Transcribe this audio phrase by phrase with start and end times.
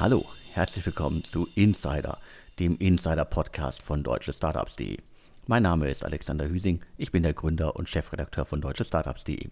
[0.00, 2.18] Hallo, herzlich willkommen zu Insider,
[2.60, 4.98] dem Insider-Podcast von deutschestartups.de.
[5.48, 9.48] Mein Name ist Alexander Hüsing, ich bin der Gründer und Chefredakteur von deutschestartups.de.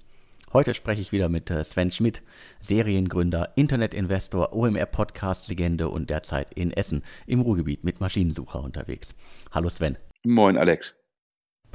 [0.53, 2.23] Heute spreche ich wieder mit äh, Sven Schmidt,
[2.61, 9.17] Seriengründer, Internetinvestor, OMR-Podcast-Legende und derzeit in Essen im Ruhrgebiet mit Maschinensucher unterwegs.
[9.51, 9.99] Hallo Sven.
[10.23, 10.95] Moin Alex.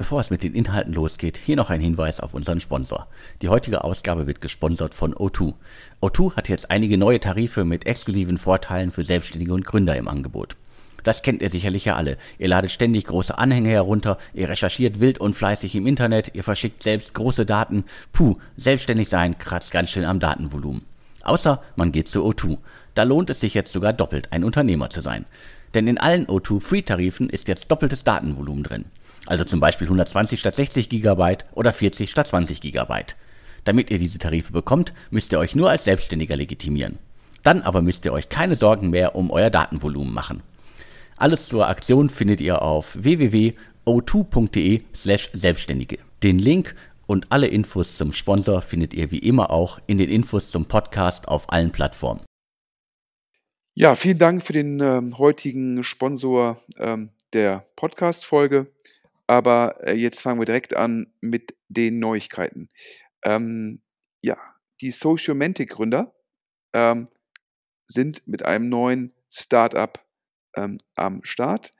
[0.02, 3.06] Bevor es mit den Inhalten losgeht, hier noch ein Hinweis auf unseren Sponsor.
[3.40, 5.54] Die heutige Ausgabe wird gesponsert von O2.
[6.00, 10.56] O2 hat jetzt einige neue Tarife mit exklusiven Vorteilen für Selbstständige und Gründer im Angebot.
[11.04, 12.18] Das kennt ihr sicherlich ja alle.
[12.40, 16.82] Ihr ladet ständig große Anhänge herunter, ihr recherchiert wild und fleißig im Internet, ihr verschickt
[16.82, 17.84] selbst große Daten.
[18.12, 20.82] Puh, selbstständig sein kratzt ganz schön am Datenvolumen.
[21.22, 22.58] Außer man geht zu O2.
[22.96, 25.26] Da lohnt es sich jetzt sogar doppelt, ein Unternehmer zu sein.
[25.74, 28.84] Denn in allen O2 Free-Tarifen ist jetzt doppeltes Datenvolumen drin.
[29.26, 33.04] Also zum Beispiel 120 statt 60 GB oder 40 statt 20 GB.
[33.64, 36.98] Damit ihr diese Tarife bekommt, müsst ihr euch nur als Selbstständiger legitimieren.
[37.42, 40.42] Dann aber müsst ihr euch keine Sorgen mehr um euer Datenvolumen machen.
[41.16, 45.98] Alles zur Aktion findet ihr auf www.o2.de/selbstständige.
[46.22, 46.74] Den Link
[47.06, 51.28] und alle Infos zum Sponsor findet ihr wie immer auch in den Infos zum Podcast
[51.28, 52.22] auf allen Plattformen.
[53.74, 58.66] Ja, vielen Dank für den äh, heutigen Sponsor ähm, der Podcast-Folge.
[59.26, 62.68] Aber äh, jetzt fangen wir direkt an mit den Neuigkeiten.
[63.24, 63.82] Ähm,
[64.20, 64.36] ja,
[64.80, 66.14] die Sociomantic-Gründer
[66.72, 67.08] ähm,
[67.86, 70.04] sind mit einem neuen Startup
[70.56, 71.70] ähm, am Start.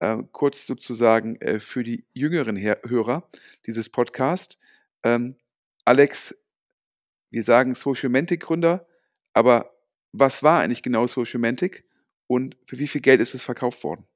[0.00, 3.28] Ähm, kurz sozusagen äh, für die jüngeren Her Hörer
[3.66, 4.58] dieses Podcasts.
[5.04, 5.36] Ähm,
[5.84, 6.34] Alex,
[7.30, 8.86] wir sagen Sociomantic-Gründer,
[9.32, 9.76] aber
[10.12, 11.84] was war eigentlich genau Sociomantic
[12.26, 14.06] und für wie viel Geld ist es verkauft worden?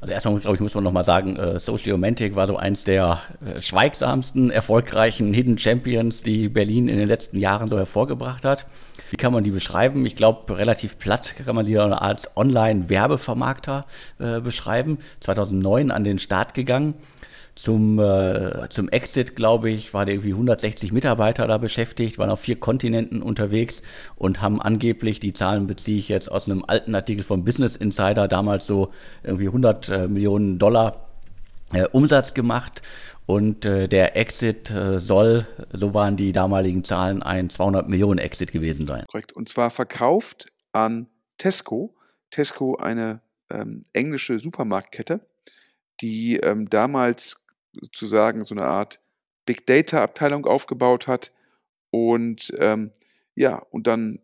[0.00, 3.60] Also erstmal, glaube ich, muss man nochmal sagen, äh, Sociomantic war so eins der äh,
[3.60, 8.66] schweigsamsten, erfolgreichen Hidden Champions, die Berlin in den letzten Jahren so hervorgebracht hat.
[9.10, 10.04] Wie kann man die beschreiben?
[10.06, 13.86] Ich glaube, relativ platt kann man sie als Online-Werbevermarkter
[14.18, 14.98] äh, beschreiben.
[15.20, 16.94] 2009 an den Start gegangen
[17.58, 22.60] zum, äh, zum Exit, glaube ich, waren irgendwie 160 Mitarbeiter da beschäftigt, waren auf vier
[22.60, 23.82] Kontinenten unterwegs
[24.14, 28.28] und haben angeblich, die Zahlen beziehe ich jetzt aus einem alten Artikel von Business Insider,
[28.28, 28.92] damals so
[29.24, 31.08] irgendwie 100 äh, Millionen Dollar
[31.72, 32.80] äh, Umsatz gemacht.
[33.26, 38.52] Und äh, der Exit äh, soll, so waren die damaligen Zahlen, ein 200 Millionen Exit
[38.52, 39.04] gewesen sein.
[39.08, 39.32] Korrekt.
[39.32, 41.08] Und zwar verkauft an
[41.38, 41.92] Tesco.
[42.30, 43.20] Tesco, eine
[43.50, 45.26] ähm, englische Supermarktkette,
[46.00, 47.36] die ähm, damals
[47.72, 49.00] sozusagen so eine Art
[49.46, 51.32] Big Data Abteilung aufgebaut hat
[51.90, 52.92] und ähm,
[53.34, 54.20] ja, und dann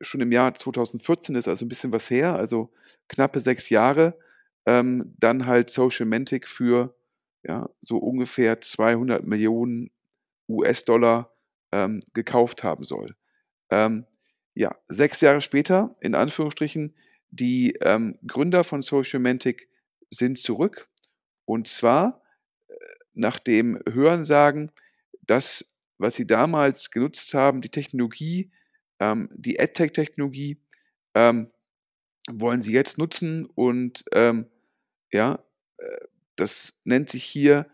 [0.00, 2.70] schon im Jahr 2014 ist also ein bisschen was her, also
[3.08, 4.18] knappe sechs Jahre,
[4.66, 6.94] ähm, dann halt Social Mantic für
[7.42, 9.90] ja, so ungefähr 200 Millionen
[10.48, 11.32] US-Dollar
[11.72, 13.14] ähm, gekauft haben soll.
[13.70, 14.06] Ähm,
[14.54, 16.94] ja, sechs Jahre später, in Anführungsstrichen,
[17.30, 19.68] die ähm, Gründer von Social Mantic
[20.10, 20.88] sind zurück.
[21.44, 22.22] Und zwar
[23.14, 24.70] nach dem Hörensagen,
[25.22, 25.64] das,
[25.98, 28.50] was sie damals genutzt haben, die Technologie,
[29.00, 30.58] ähm, die AdTech-Technologie,
[31.14, 31.50] ähm,
[32.30, 34.46] wollen sie jetzt nutzen und ähm,
[35.12, 35.38] ja,
[35.78, 37.66] äh, das nennt sich hier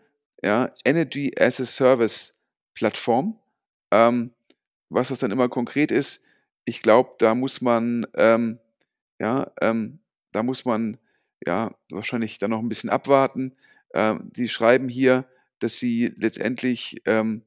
[0.43, 2.35] ja, Energy as a Service
[2.73, 3.39] Plattform.
[3.91, 4.33] Ähm,
[4.89, 6.21] was das dann immer konkret ist,
[6.65, 8.59] ich glaube, da muss man ähm,
[9.21, 9.99] ja, ähm,
[10.31, 10.97] da muss man
[11.45, 13.55] ja wahrscheinlich dann noch ein bisschen abwarten.
[13.93, 15.25] Ähm, die schreiben hier,
[15.59, 17.43] dass sie letztendlich ähm,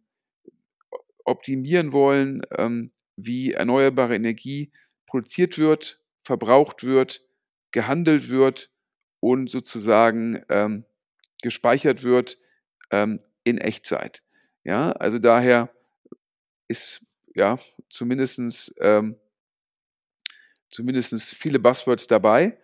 [1.24, 4.72] optimieren wollen, ähm, wie erneuerbare Energie
[5.06, 7.22] produziert wird, verbraucht wird,
[7.70, 8.70] gehandelt wird
[9.20, 10.84] und sozusagen ähm,
[11.42, 12.38] gespeichert wird
[12.90, 14.22] ähm, in Echtzeit.
[14.64, 15.70] Ja, also daher
[16.68, 17.04] ist
[17.34, 17.58] ja
[17.90, 19.16] zumindestens ähm,
[20.74, 22.58] zumindest viele Buzzwords dabei.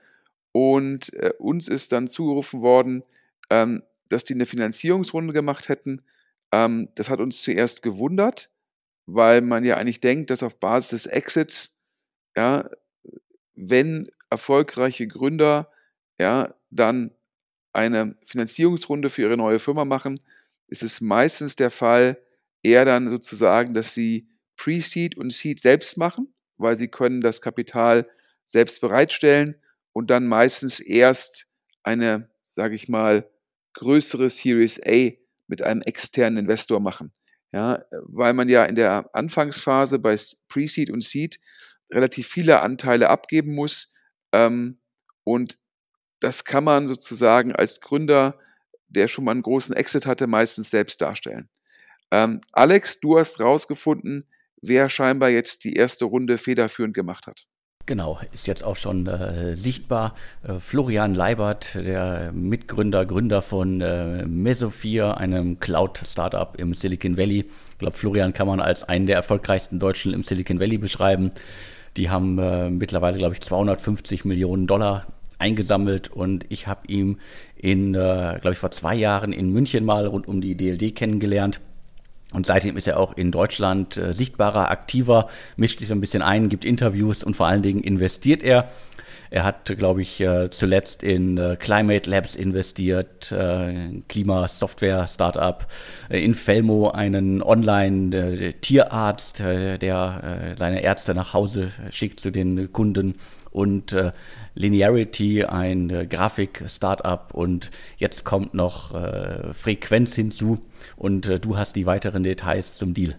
[0.53, 3.05] Und äh, uns ist dann zugerufen worden,
[3.51, 6.03] ähm, dass die eine Finanzierungsrunde gemacht hätten.
[6.53, 8.51] Ähm, das hat uns zuerst gewundert,
[9.07, 11.73] weil man ja eigentlich denkt, dass auf Basis des Exits,
[12.37, 12.69] ja,
[13.55, 15.71] wenn erfolgreiche Gründer
[16.19, 17.13] ja, dann
[17.73, 20.21] eine Finanzierungsrunde für ihre neue Firma machen,
[20.69, 22.19] ist es meistens der Fall,
[22.63, 28.09] eher dann sozusagen, dass sie Pre-Seed und Seed selbst machen, weil sie können das Kapital
[28.45, 29.57] selbst bereitstellen
[29.93, 31.47] und dann meistens erst
[31.83, 33.29] eine, sage ich mal,
[33.75, 35.11] größere Series A
[35.47, 37.13] mit einem externen Investor machen.
[37.53, 40.17] Ja, weil man ja in der Anfangsphase bei
[40.49, 41.41] Pre-Seed und Seed
[41.91, 43.91] relativ viele Anteile abgeben muss.
[44.33, 44.79] Ähm,
[45.25, 45.59] und
[46.21, 48.39] das kann man sozusagen als Gründer,
[48.89, 51.49] der schon mal einen großen Exit hatte, meistens selbst darstellen.
[52.13, 54.29] Ähm, Alex, du hast rausgefunden,
[54.63, 57.47] wer scheinbar jetzt die erste Runde federführend gemacht hat.
[57.91, 60.15] Genau, ist jetzt auch schon äh, sichtbar.
[60.47, 67.47] Äh, Florian Leibert, der Mitgründer, Gründer von äh, Mesophir, einem Cloud-Startup im Silicon Valley.
[67.73, 71.33] Ich glaube, Florian kann man als einen der erfolgreichsten Deutschen im Silicon Valley beschreiben.
[71.97, 75.09] Die haben äh, mittlerweile, glaube ich, 250 Millionen Dollar
[75.41, 77.19] eingesammelt und ich habe ihn
[77.57, 81.61] in, äh, glaube ich, vor zwei Jahren in München mal rund um die DLD kennengelernt
[82.33, 86.23] und seitdem ist er auch in Deutschland äh, sichtbarer, aktiver, mischt sich so ein bisschen
[86.23, 88.69] ein, gibt Interviews und vor allen Dingen investiert er.
[89.33, 95.67] Er hat, glaube ich, äh, zuletzt in äh, Climate Labs investiert, äh, Klimasoftware-Startup,
[96.09, 103.15] äh, in Felmo einen Online-Tierarzt, äh, der seine Ärzte nach Hause schickt zu den Kunden
[103.53, 103.95] und
[104.55, 110.59] Linearity, ein äh, Grafik-Startup und jetzt kommt noch äh, Frequenz hinzu
[110.97, 113.19] und äh, du hast die weiteren Details zum Deal.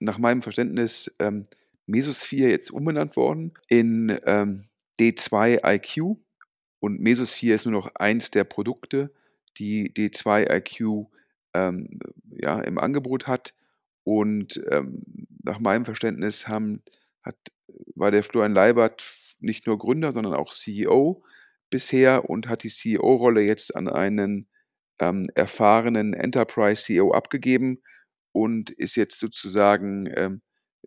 [0.00, 1.46] Nach meinem Verständnis ähm,
[1.86, 4.64] Mesosphere jetzt umbenannt worden in ähm,
[4.98, 6.16] D2 IQ
[6.78, 9.12] und Mesosphere ist nur noch eins der Produkte,
[9.58, 11.08] die D2 IQ
[11.54, 11.98] ähm,
[12.30, 13.54] ja, im Angebot hat
[14.04, 15.02] und ähm,
[15.42, 16.82] nach meinem Verständnis haben,
[17.22, 17.36] hat,
[17.94, 19.04] war der Florian Leibert
[19.40, 21.22] nicht nur Gründer, sondern auch CEO
[21.70, 24.48] bisher und hat die CEO-Rolle jetzt an einen
[25.00, 27.82] ähm, erfahrenen Enterprise-CEO abgegeben
[28.32, 30.42] und ist jetzt sozusagen ähm,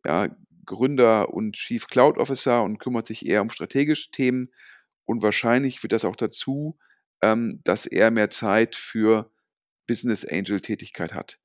[0.05, 0.29] ja,
[0.65, 4.53] Gründer und Chief Cloud Officer und kümmert sich eher um strategische Themen.
[5.05, 6.77] Und wahrscheinlich führt das auch dazu,
[7.21, 9.31] ähm, dass er mehr Zeit für
[9.87, 11.39] Business Angel Tätigkeit hat.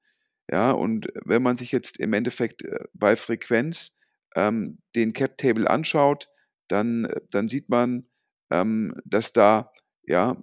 [0.51, 3.93] Ja, und wenn man sich jetzt im Endeffekt äh, bei Frequenz
[4.37, 6.29] ähm, den Cap Table anschaut,
[6.69, 8.07] dann, äh, dann sieht man,
[8.51, 9.73] ähm, dass da,
[10.05, 10.41] ja,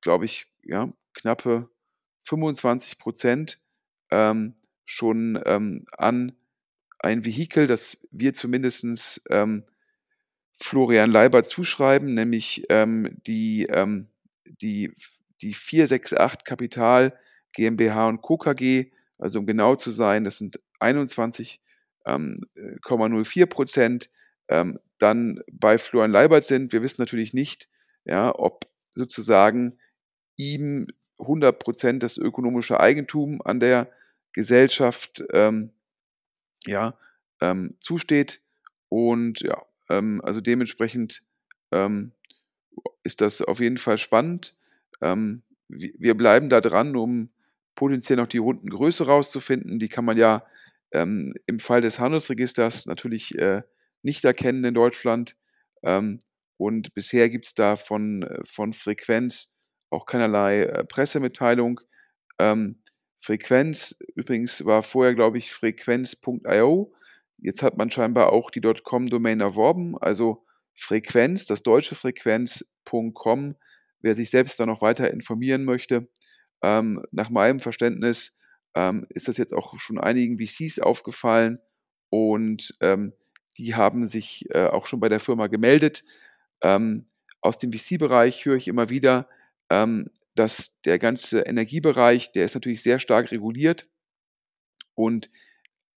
[0.00, 1.68] glaube ich, ja, knappe
[2.24, 3.58] 25 Prozent
[4.10, 4.54] ähm,
[4.84, 6.32] schon ähm, an
[6.98, 9.64] ein Vehikel, das wir zumindest ähm,
[10.58, 14.08] Florian Leiber zuschreiben, nämlich ähm, die, ähm,
[14.44, 14.92] die,
[15.42, 17.18] die 468 Kapital
[17.52, 18.38] GmbH und Co.
[18.38, 21.58] KG, also um genau zu sein, das sind 21,04
[22.06, 24.10] ähm, Prozent
[24.98, 26.72] dann bei Florian Leibert sind.
[26.72, 27.68] Wir wissen natürlich nicht,
[28.04, 29.78] ja, ob sozusagen
[30.36, 30.86] ihm
[31.18, 33.90] 100 Prozent das ökonomische Eigentum an der
[34.32, 35.70] Gesellschaft ähm,
[36.66, 36.98] ja,
[37.40, 38.40] ähm, zusteht.
[38.88, 41.22] Und ja, ähm, also dementsprechend
[41.72, 42.12] ähm,
[43.02, 44.54] ist das auf jeden Fall spannend.
[45.00, 47.30] Ähm, wir bleiben da dran, um
[47.74, 49.78] potenziell noch die Rundengröße rauszufinden.
[49.78, 50.46] Die kann man ja
[50.92, 53.62] ähm, im Fall des Handelsregisters natürlich äh,
[54.02, 55.36] nicht erkennen in Deutschland.
[56.56, 59.50] Und bisher gibt es da von, äh, von Frequenz
[59.90, 61.80] auch keinerlei äh, Pressemitteilung.
[62.38, 62.82] Ähm,
[63.18, 66.92] Frequenz übrigens war vorher, glaube ich, frequenz.io.
[67.38, 69.96] Jetzt hat man scheinbar auch die .com-Domain erworben.
[69.98, 70.44] Also
[70.74, 73.56] Frequenz, das deutsche Frequenz.com,
[74.00, 76.08] wer sich selbst da noch weiter informieren möchte.
[76.62, 78.36] Ähm, nach meinem Verständnis
[78.74, 81.58] ähm, ist das jetzt auch schon einigen VCs aufgefallen
[82.10, 83.12] und ähm,
[83.58, 86.04] die haben sich äh, auch schon bei der Firma gemeldet.
[86.62, 87.06] Ähm,
[87.40, 89.28] aus dem VC-Bereich höre ich immer wieder,
[89.70, 93.88] ähm, dass der ganze Energiebereich, der ist natürlich sehr stark reguliert
[94.94, 95.30] und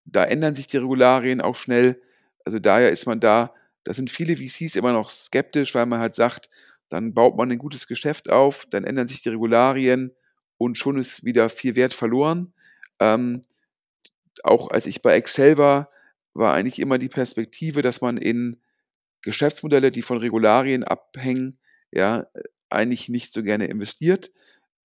[0.05, 2.01] da ändern sich die Regularien auch schnell.
[2.45, 6.15] Also daher ist man da, da sind viele VCs immer noch skeptisch, weil man halt
[6.15, 6.49] sagt,
[6.89, 10.11] dann baut man ein gutes Geschäft auf, dann ändern sich die Regularien
[10.57, 12.53] und schon ist wieder viel Wert verloren.
[12.99, 13.43] Ähm,
[14.43, 15.89] auch als ich bei Excel war,
[16.33, 18.57] war eigentlich immer die Perspektive, dass man in
[19.21, 21.59] Geschäftsmodelle, die von Regularien abhängen,
[21.91, 22.25] ja,
[22.69, 24.31] eigentlich nicht so gerne investiert.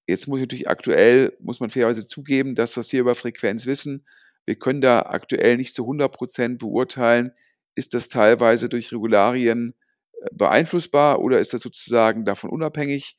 [0.07, 4.05] Jetzt muss ich natürlich aktuell, muss man fairerweise zugeben, das, was wir über Frequenz wissen,
[4.47, 7.33] wir können da aktuell nicht zu 100 Prozent beurteilen,
[7.75, 9.75] ist das teilweise durch Regularien
[10.13, 13.17] äh, beeinflussbar oder ist das sozusagen davon unabhängig.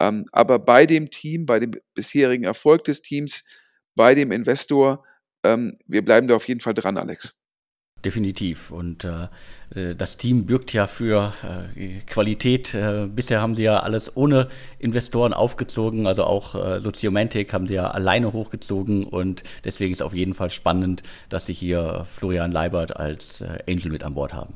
[0.00, 3.44] Ähm, aber bei dem Team, bei dem bisherigen Erfolg des Teams,
[3.96, 5.04] bei dem Investor,
[5.42, 7.34] ähm, wir bleiben da auf jeden Fall dran, Alex.
[8.04, 8.70] Definitiv.
[8.70, 9.26] Und äh,
[9.74, 11.32] äh, das Team bürgt ja für
[11.74, 12.72] äh, Qualität.
[12.74, 17.74] Äh, bisher haben sie ja alles ohne Investoren aufgezogen, also auch äh, Soziomantic haben sie
[17.74, 22.96] ja alleine hochgezogen und deswegen ist auf jeden Fall spannend, dass sie hier Florian Leibert
[22.96, 24.54] als äh, Angel mit an Bord haben.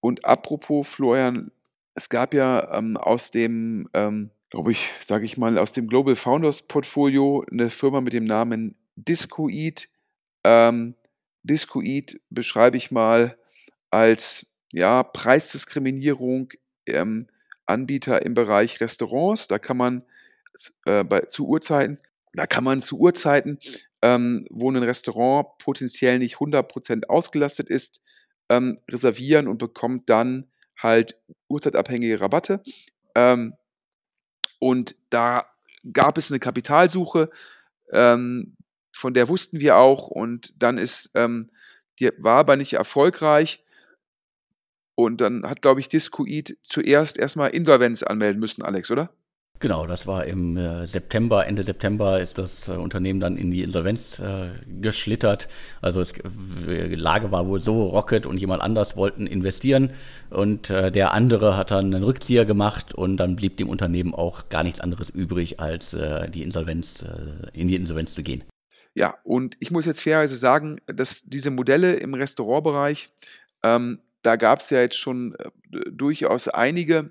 [0.00, 1.52] Und apropos Florian,
[1.94, 6.16] es gab ja ähm, aus dem, ähm, glaube ich, sage ich mal, aus dem Global
[6.16, 9.88] Founders Portfolio eine Firma mit dem Namen Discoid.
[10.42, 10.94] Ähm,
[11.42, 13.36] Discoid beschreibe ich mal
[13.90, 16.52] als ja, Preisdiskriminierung
[16.86, 17.28] ähm,
[17.66, 19.48] Anbieter im Bereich Restaurants.
[19.48, 20.02] Da kann man
[20.84, 21.98] äh, bei, zu Uhrzeiten,
[22.32, 23.58] da kann man zu Uhrzeiten,
[24.02, 28.00] ähm, wo ein Restaurant potenziell nicht 100% ausgelastet ist,
[28.48, 31.16] ähm, reservieren und bekommt dann halt
[31.48, 32.62] uhrzeitabhängige Rabatte.
[33.14, 33.54] Ähm,
[34.58, 35.46] und da
[35.92, 37.26] gab es eine Kapitalsuche,
[37.92, 38.56] ähm,
[39.00, 40.08] von der wussten wir auch.
[40.08, 41.50] Und dann ist, ähm,
[41.98, 43.64] die war aber nicht erfolgreich.
[44.94, 49.10] Und dann hat, glaube ich, Discoid zuerst erstmal Insolvenz anmelden müssen, Alex, oder?
[49.62, 53.62] Genau, das war im äh, September, Ende September ist das äh, Unternehmen dann in die
[53.62, 54.48] Insolvenz äh,
[54.80, 55.48] geschlittert.
[55.82, 59.90] Also es, die Lage war wohl so, Rocket und jemand anders wollten investieren
[60.30, 64.48] und äh, der andere hat dann einen Rückzieher gemacht und dann blieb dem Unternehmen auch
[64.48, 67.04] gar nichts anderes übrig, als die Insolvenz,
[67.52, 68.44] in die Insolvenz zu gehen.
[69.00, 73.10] Ja, und ich muss jetzt fairerweise sagen, dass diese Modelle im Restaurantbereich,
[73.62, 75.34] ähm, da gab es ja jetzt schon
[75.70, 77.10] durchaus einige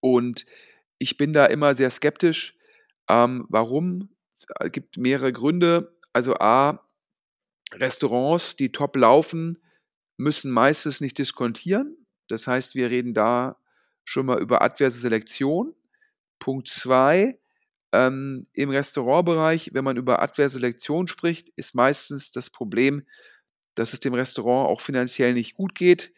[0.00, 0.46] und
[0.96, 2.56] ich bin da immer sehr skeptisch.
[3.10, 4.08] Ähm, warum?
[4.38, 5.94] Es gibt mehrere Gründe.
[6.14, 6.82] Also A,
[7.74, 9.58] Restaurants, die top laufen,
[10.16, 12.06] müssen meistens nicht diskontieren.
[12.28, 13.58] Das heißt, wir reden da
[14.06, 15.74] schon mal über adverse Selektion.
[16.38, 17.38] Punkt 2,
[17.92, 23.02] ähm, im Restaurantbereich, wenn man über adverse Selektion spricht, ist meistens das Problem,
[23.74, 26.12] dass es dem Restaurant auch finanziell nicht gut geht.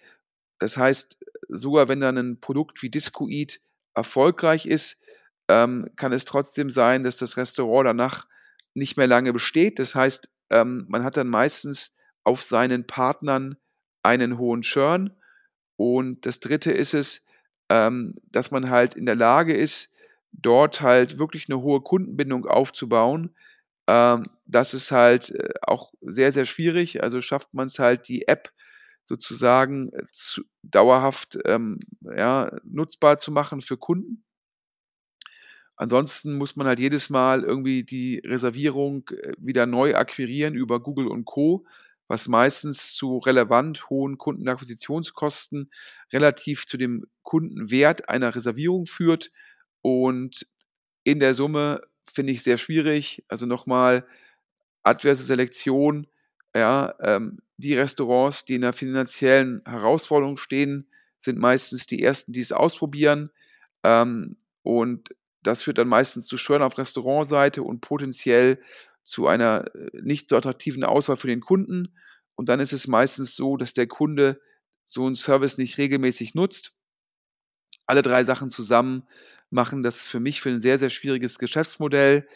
[0.58, 3.60] Das heißt, sogar wenn dann ein Produkt wie Discoid
[3.94, 4.96] erfolgreich ist,
[5.48, 8.26] ähm, kann es trotzdem sein, dass das Restaurant danach
[8.74, 9.78] nicht mehr lange besteht.
[9.78, 13.56] Das heißt, ähm, man hat dann meistens auf seinen Partnern
[14.02, 15.14] einen hohen Churn.
[15.76, 17.22] Und das Dritte ist es,
[17.68, 19.91] ähm, dass man halt in der Lage ist,
[20.32, 23.34] dort halt wirklich eine hohe Kundenbindung aufzubauen.
[23.86, 27.02] Ähm, das ist halt äh, auch sehr, sehr schwierig.
[27.02, 28.52] Also schafft man es halt, die App
[29.04, 34.24] sozusagen äh, zu, dauerhaft ähm, ja, nutzbar zu machen für Kunden.
[35.76, 41.08] Ansonsten muss man halt jedes Mal irgendwie die Reservierung äh, wieder neu akquirieren über Google
[41.08, 41.66] und Co.,
[42.08, 45.70] was meistens zu relevant hohen Kundenakquisitionskosten
[46.12, 49.30] relativ zu dem Kundenwert einer Reservierung führt.
[49.82, 50.46] Und
[51.04, 53.24] in der Summe finde ich sehr schwierig.
[53.28, 54.06] Also nochmal,
[54.82, 56.06] adverse Selektion
[56.54, 60.86] ja, ähm, die Restaurants, die in einer finanziellen Herausforderung stehen,
[61.20, 63.30] sind meistens die ersten, die es ausprobieren.
[63.82, 65.10] Ähm, und
[65.42, 68.60] das führt dann meistens zu Steuern auf Restaurantseite und potenziell
[69.02, 71.96] zu einer äh, nicht so attraktiven Auswahl für den Kunden.
[72.34, 74.40] Und dann ist es meistens so, dass der Kunde
[74.84, 76.74] so einen Service nicht regelmäßig nutzt.
[77.86, 79.04] Alle drei Sachen zusammen
[79.52, 82.26] machen das für mich für ein sehr, sehr schwieriges Geschäftsmodell.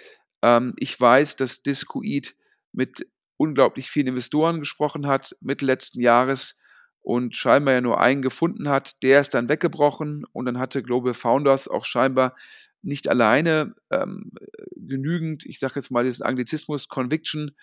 [0.42, 2.36] Ähm, ich weiß, dass Discoid
[2.72, 3.06] mit
[3.38, 6.56] unglaublich vielen Investoren gesprochen hat Mitte letzten Jahres
[7.02, 9.02] und scheinbar ja nur einen gefunden hat.
[9.02, 12.36] Der ist dann weggebrochen und dann hatte Global Founders auch scheinbar
[12.82, 14.32] nicht alleine ähm,
[14.76, 17.56] genügend, ich sage jetzt mal diesen Anglizismus, Conviction,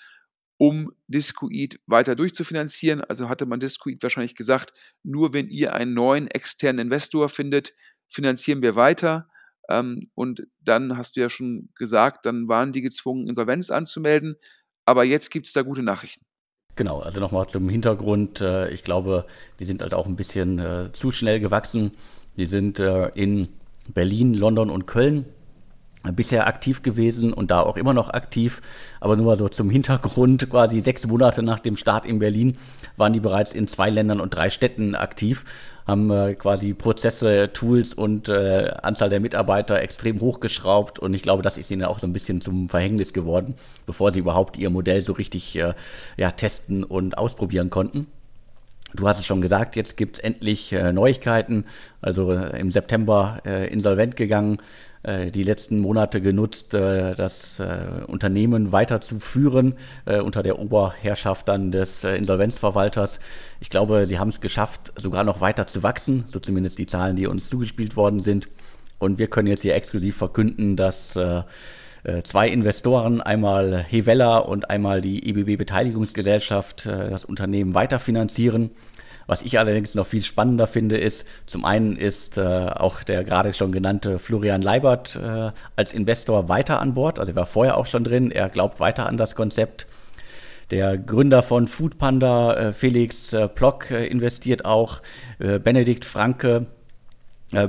[0.57, 3.01] um Discoid weiter durchzufinanzieren.
[3.01, 7.74] Also hatte man Discoid wahrscheinlich gesagt, nur wenn ihr einen neuen externen Investor findet,
[8.10, 9.29] finanzieren wir weiter.
[9.70, 14.36] Ähm, und dann hast du ja schon gesagt, dann waren die gezwungen, Insolvenz anzumelden.
[14.86, 16.25] Aber jetzt gibt es da gute Nachrichten.
[16.75, 18.41] Genau, also nochmal zum Hintergrund.
[18.41, 19.25] Äh, ich glaube,
[19.60, 21.91] die sind halt auch ein bisschen äh, zu schnell gewachsen.
[22.38, 23.50] Die sind äh, in
[23.88, 25.25] Berlin, London und Köln
[26.12, 28.62] bisher aktiv gewesen und da auch immer noch aktiv.
[29.00, 32.57] Aber nur mal so zum Hintergrund, quasi sechs Monate nach dem Start in Berlin
[32.98, 35.45] waren die bereits in zwei Ländern und drei Städten aktiv
[35.86, 41.43] haben äh, quasi Prozesse, Tools und äh, Anzahl der Mitarbeiter extrem hochgeschraubt und ich glaube,
[41.43, 43.55] das ist ihnen auch so ein bisschen zum Verhängnis geworden,
[43.86, 45.74] bevor sie überhaupt ihr Modell so richtig äh,
[46.17, 48.07] ja, testen und ausprobieren konnten.
[48.95, 51.65] Du hast es schon gesagt, jetzt gibt es endlich äh, Neuigkeiten.
[52.00, 54.60] Also äh, im September äh, insolvent gegangen,
[55.05, 63.19] die letzten Monate genutzt, äh, das äh, Unternehmen weiterzuführen unter der Oberherrschaft dann des Insolvenzverwalters.
[63.60, 67.15] Ich glaube, sie haben es geschafft, sogar noch weiter zu wachsen, so zumindest die Zahlen,
[67.15, 68.48] die uns zugespielt worden sind.
[69.00, 71.17] Und wir können jetzt hier exklusiv verkünden, dass
[72.24, 78.72] zwei Investoren, einmal Hevella und einmal die EBB Beteiligungsgesellschaft, das Unternehmen weiterfinanzieren.
[79.27, 83.53] Was ich allerdings noch viel spannender finde, ist, zum einen ist äh, auch der gerade
[83.53, 87.20] schon genannte Florian Leibert äh, als Investor weiter an Bord.
[87.20, 88.32] Also er war vorher auch schon drin.
[88.32, 89.88] Er glaubt weiter an das Konzept.
[90.72, 95.01] Der Gründer von Foodpanda, äh, Felix äh, Plock, äh, investiert auch.
[95.39, 96.65] Äh, Benedikt Franke,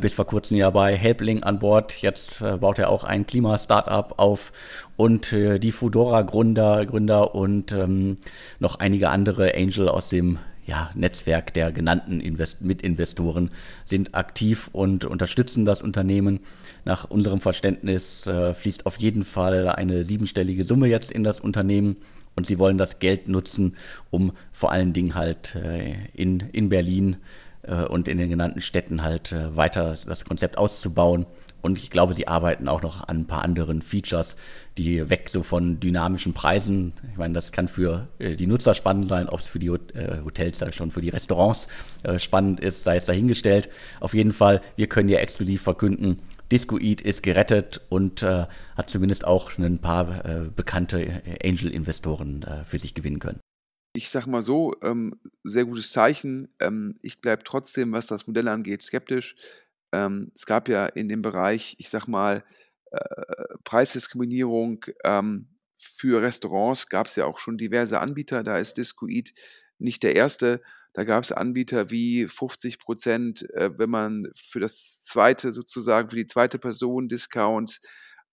[0.01, 2.01] bis vor kurzem ja bei Helpling an Bord.
[2.01, 4.51] Jetzt baut er auch ein Klima-Startup auf
[4.97, 8.17] und die Foodora-Gründer Gründer und ähm,
[8.61, 13.51] noch einige andere Angel aus dem ja, Netzwerk der genannten Invest Mitinvestoren
[13.85, 16.41] sind aktiv und unterstützen das Unternehmen.
[16.85, 21.97] Nach unserem Verständnis äh, fließt auf jeden Fall eine siebenstellige Summe jetzt in das Unternehmen
[22.37, 23.77] und sie wollen das Geld nutzen,
[24.11, 27.17] um vor allen Dingen halt äh, in, in Berlin
[27.63, 31.27] äh, und in den genannten Städten halt äh, weiter das Konzept auszubauen.
[31.65, 34.37] Und ich glaube, sie arbeiten auch noch an ein paar anderen Features,
[34.77, 36.93] die weg so von dynamischen Preisen.
[37.11, 40.23] Ich meine, das kann für äh, die Nutzer spannend sein, ob es für die äh,
[40.23, 41.67] Hotels schon für die Restaurants
[42.03, 43.71] äh, spannend ist, sei es dahingestellt.
[44.01, 46.19] Auf jeden Fall, wir können ja exklusiv verkünden,
[46.53, 53.41] Discoid ist gerettet und hat zumindest auch ein paar bekannte Angel-Investoren für sich gewinnen können.
[53.97, 56.49] Ich sage mal so, ähm, sehr gutes Zeichen.
[56.59, 59.37] Ähm, ich bleibe trotzdem, was das Modell angeht, skeptisch.
[59.95, 62.45] Ähm, es gab ja in dem Bereich, ich sag mal,
[62.91, 62.99] äh,
[63.65, 65.49] Preisdiskriminierung ähm,
[65.79, 68.43] für Restaurants gab es ja auch schon diverse Anbieter.
[68.43, 69.33] Da ist Discoid
[69.79, 70.63] nicht der erste.
[70.95, 76.17] Da gab es Anbieter wie 50 Prozent, äh, wenn man für das zweite sozusagen, für
[76.17, 77.81] die zweite Person Discounts.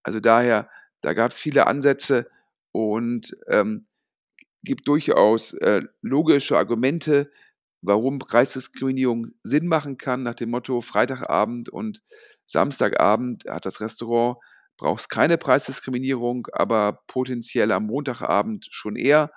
[0.03, 0.69] Also daher,
[1.01, 2.27] da gab es viele Ansätze
[2.71, 3.87] und ähm,
[4.63, 7.31] gibt durchaus äh, logische Argumente,
[7.81, 12.01] warum Preisdiskriminierung Sinn machen kann, nach dem Motto Freitagabend und
[12.45, 14.37] Samstagabend hat das Restaurant,
[14.77, 19.31] brauchst keine Preisdiskriminierung, aber potenziell am Montagabend schon eher.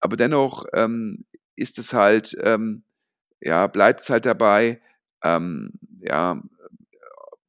[0.00, 1.24] Aber dennoch ähm,
[1.56, 2.84] ist es halt, ähm,
[3.40, 4.80] ja, bleibt es halt dabei,
[5.22, 6.40] ähm, ja,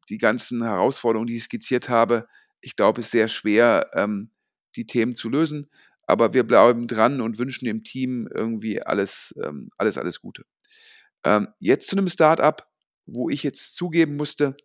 [0.09, 2.27] die ganzen Herausforderungen, die ich skizziert habe,
[2.61, 4.29] ich glaube, es ist sehr schwer, ähm,
[4.75, 5.69] die Themen zu lösen.
[6.07, 10.45] Aber wir bleiben dran und wünschen dem Team irgendwie alles, ähm, alles, alles Gute.
[11.23, 12.67] Ähm, jetzt zu einem Startup,
[13.05, 14.55] wo ich jetzt zugeben musste,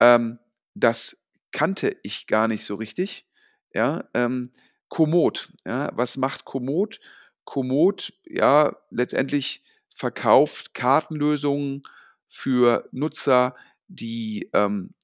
[0.00, 0.38] ähm,
[0.74, 1.16] das
[1.52, 3.26] kannte ich gar nicht so richtig.
[3.74, 4.52] Ja, ähm,
[4.88, 5.52] Komoot.
[5.64, 7.00] Ja, was macht Komoot?
[7.44, 9.62] Komoot, ja, letztendlich
[9.94, 11.82] verkauft Kartenlösungen
[12.28, 13.56] für Nutzer,
[13.88, 14.94] die, ähm,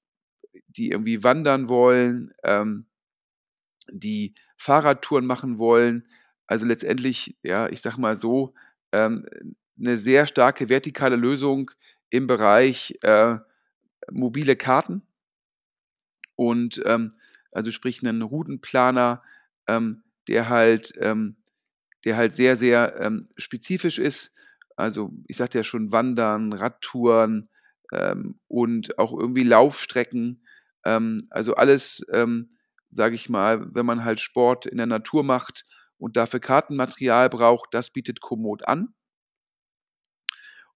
[0.68, 2.86] die irgendwie wandern wollen, ähm,
[3.90, 6.06] die Fahrradtouren machen wollen.
[6.48, 8.54] Also letztendlich, ja, ich sage mal so,
[8.92, 9.26] ähm,
[9.76, 11.70] 'ne sehr starke vertikale Lösung
[12.10, 13.38] im Bereich, äh,
[14.12, 15.02] mobile Karten.
[16.38, 17.10] Und, ähm,
[17.50, 19.22] also sprich 'nen Routenplaner,
[19.66, 21.36] ähm, der halt ähm,
[22.04, 24.32] der halt sehr, sehr, ähm, spezifisch ist.
[24.76, 27.48] Also, ich sagte ja schon Wandern, Radtouren,
[27.92, 30.42] ähm, und auch irgendwie Laufstrecken.
[31.30, 32.50] Also alles, ähm,
[32.90, 35.64] sage ich mal, wenn man halt Sport in der Natur macht
[35.98, 38.94] und dafür Kartenmaterial braucht, das bietet Komoot an.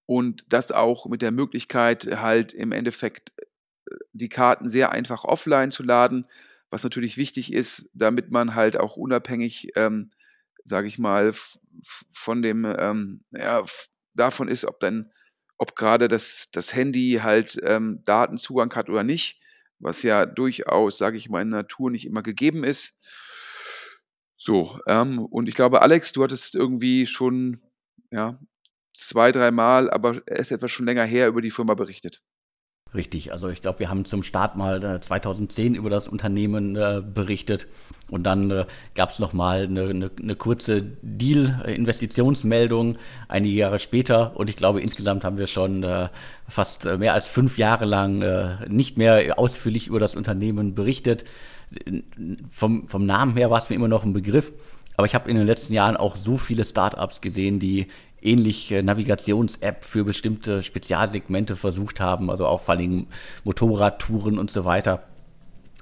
[0.07, 3.44] Und das auch mit der Möglichkeit, halt im Endeffekt äh,
[4.12, 6.27] die Karten sehr einfach offline zu laden,
[6.70, 10.11] was natürlich wichtig ist, damit man halt auch unabhängig, ähm,
[10.64, 11.33] sage ich mal,
[12.12, 13.64] von dem, ähm, ja,
[14.14, 15.11] davon ist, ob dann,
[15.59, 19.41] ob gerade das, das Handy halt ähm, Datenzugang hat oder nicht
[19.83, 22.95] was ja durchaus, sage ich mal, in Natur nicht immer gegeben ist.
[24.38, 27.61] So, ähm, und ich glaube, Alex, du hattest irgendwie schon
[28.11, 28.38] ja,
[28.95, 32.23] zwei, dreimal, aber es ist etwas schon länger her, über die Firma berichtet.
[32.94, 37.02] Richtig, also ich glaube, wir haben zum Start mal äh, 2010 über das Unternehmen äh,
[37.02, 37.66] berichtet
[38.11, 44.50] und dann äh, gab es nochmal eine, eine, eine kurze Deal-Investitionsmeldung einige Jahre später und
[44.50, 46.11] ich glaube, insgesamt haben wir schon äh,
[46.46, 51.24] fast äh, mehr als fünf Jahre lang äh, nicht mehr ausführlich über das Unternehmen berichtet.
[52.50, 54.52] Vom, vom Namen her war es mir immer noch ein Begriff,
[54.98, 57.87] aber ich habe in den letzten Jahren auch so viele Startups gesehen, die
[58.22, 63.06] ähnliche Navigations-App für bestimmte Spezialsegmente versucht haben, also auch vor allem
[63.44, 65.02] Motorradtouren und so weiter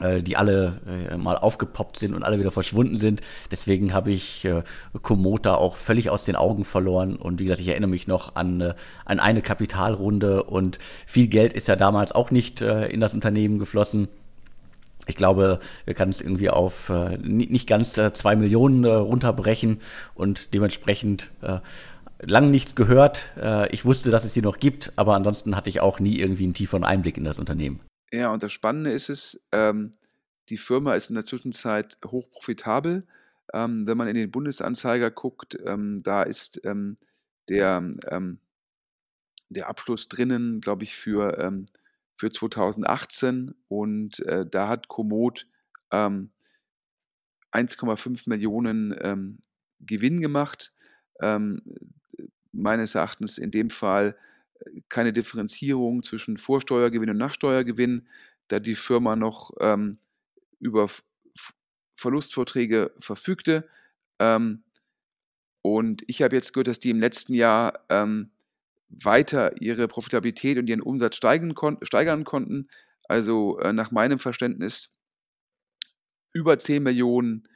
[0.00, 3.20] äh, die alle äh, mal aufgepoppt sind und alle wieder verschwunden sind.
[3.50, 4.62] Deswegen habe ich äh,
[5.02, 7.16] Komoota auch völlig aus den Augen verloren.
[7.16, 8.74] Und wie gesagt, ich erinnere mich noch an, äh,
[9.04, 13.58] an eine Kapitalrunde und viel Geld ist ja damals auch nicht äh, in das Unternehmen
[13.58, 14.08] geflossen.
[15.06, 19.80] Ich glaube, wir können es irgendwie auf äh, nicht ganz äh, zwei Millionen äh, runterbrechen
[20.14, 21.58] und dementsprechend äh,
[22.22, 23.30] lang nichts gehört.
[23.36, 26.44] Äh, ich wusste, dass es sie noch gibt, aber ansonsten hatte ich auch nie irgendwie
[26.44, 27.80] einen tieferen Einblick in das Unternehmen.
[28.12, 29.92] Ja, und das Spannende ist es, ähm,
[30.48, 33.06] die Firma ist in der Zwischenzeit hoch profitabel.
[33.52, 36.98] Ähm, wenn man in den Bundesanzeiger guckt, ähm, da ist ähm,
[37.48, 38.38] der, ähm,
[39.48, 41.66] der Abschluss drinnen, glaube ich, für, ähm,
[42.16, 45.46] für 2018 und äh, da hat Komoot
[45.90, 49.40] 1,5 Millionen
[49.80, 50.72] Gewinn gemacht.
[52.52, 54.16] Meines Erachtens in dem Fall
[54.60, 58.08] äh, keine Differenzierung zwischen Vorsteuergewinn und Nachsteuergewinn,
[58.48, 59.98] da die Firma noch ähm,
[60.58, 60.88] über
[61.94, 63.68] Verlustvorträge verfügte.
[64.18, 64.64] Ähm,
[65.62, 68.30] und ich habe jetzt gehört, dass die im letzten Jahr ähm,
[68.88, 72.68] weiter ihre Profitabilität und ihren Umsatz steigern, kon steigern konnten.
[73.08, 74.88] Also äh, nach meinem Verständnis
[76.32, 77.48] über 10 Millionen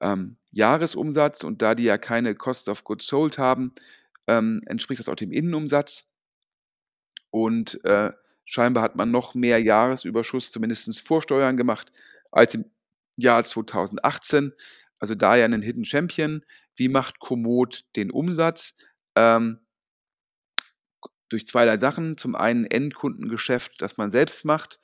[0.00, 3.74] ähm, Jahresumsatz und da die ja keine Cost of Goods Sold haben,
[4.26, 6.04] ähm, entspricht das auch dem Innenumsatz.
[7.30, 8.12] Und äh,
[8.44, 11.92] scheinbar hat man noch mehr Jahresüberschuss, zumindest vor Steuern gemacht,
[12.30, 12.66] als im
[13.16, 14.52] Jahr 2018.
[14.98, 16.44] Also da ja ein Hidden Champion.
[16.76, 18.74] Wie macht Komoot den Umsatz?
[19.14, 19.58] Ähm,
[21.28, 22.18] durch zweierlei Sachen.
[22.18, 24.78] Zum einen Endkundengeschäft, das man selbst macht.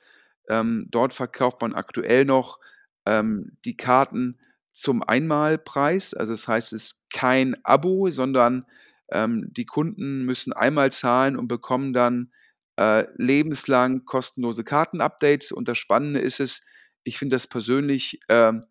[0.49, 2.59] Ähm, dort verkauft man aktuell noch
[3.05, 4.39] ähm, die Karten
[4.73, 6.13] zum Einmalpreis.
[6.13, 8.65] Also das heißt, es ist kein Abo, sondern
[9.11, 12.31] ähm, die Kunden müssen einmal zahlen und bekommen dann
[12.77, 15.51] äh, lebenslang kostenlose Kartenupdates.
[15.51, 16.61] Und das Spannende ist es,
[17.03, 18.65] ich finde das persönlich ähm,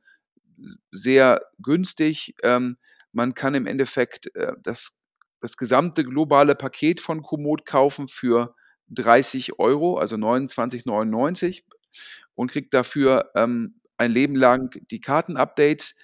[0.91, 2.35] sehr günstig.
[2.43, 2.79] Ähm,
[3.13, 4.91] man kann im Endeffekt äh, das,
[5.41, 8.55] das gesamte globale Paket von Komoot kaufen für
[8.91, 11.63] 30 Euro, also 29,99
[12.35, 15.95] und kriegt dafür ähm, ein Leben lang die Kartenupdates.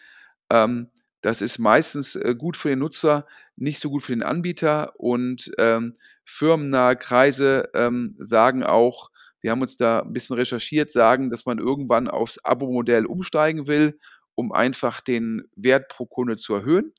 [0.51, 0.91] Ähm,
[1.23, 5.51] das ist meistens äh, gut für den Nutzer, nicht so gut für den Anbieter und
[5.59, 11.45] ähm, firmennahe Kreise ähm, sagen auch, wir haben uns da ein bisschen recherchiert, sagen, dass
[11.45, 13.99] man irgendwann aufs Abo-Modell umsteigen will,
[14.35, 16.93] um einfach den Wert pro Kunde zu erhöhen.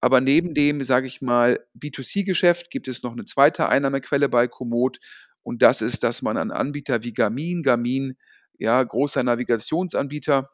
[0.00, 4.98] Aber neben dem, sage ich mal, B2C-Geschäft gibt es noch eine zweite Einnahmequelle bei Komoot
[5.42, 8.18] und das ist, dass man an Anbieter wie Garmin, Garmin,
[8.58, 10.50] ja, großer Navigationsanbieter,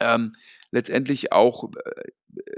[0.00, 0.34] ähm,
[0.70, 2.10] letztendlich auch äh,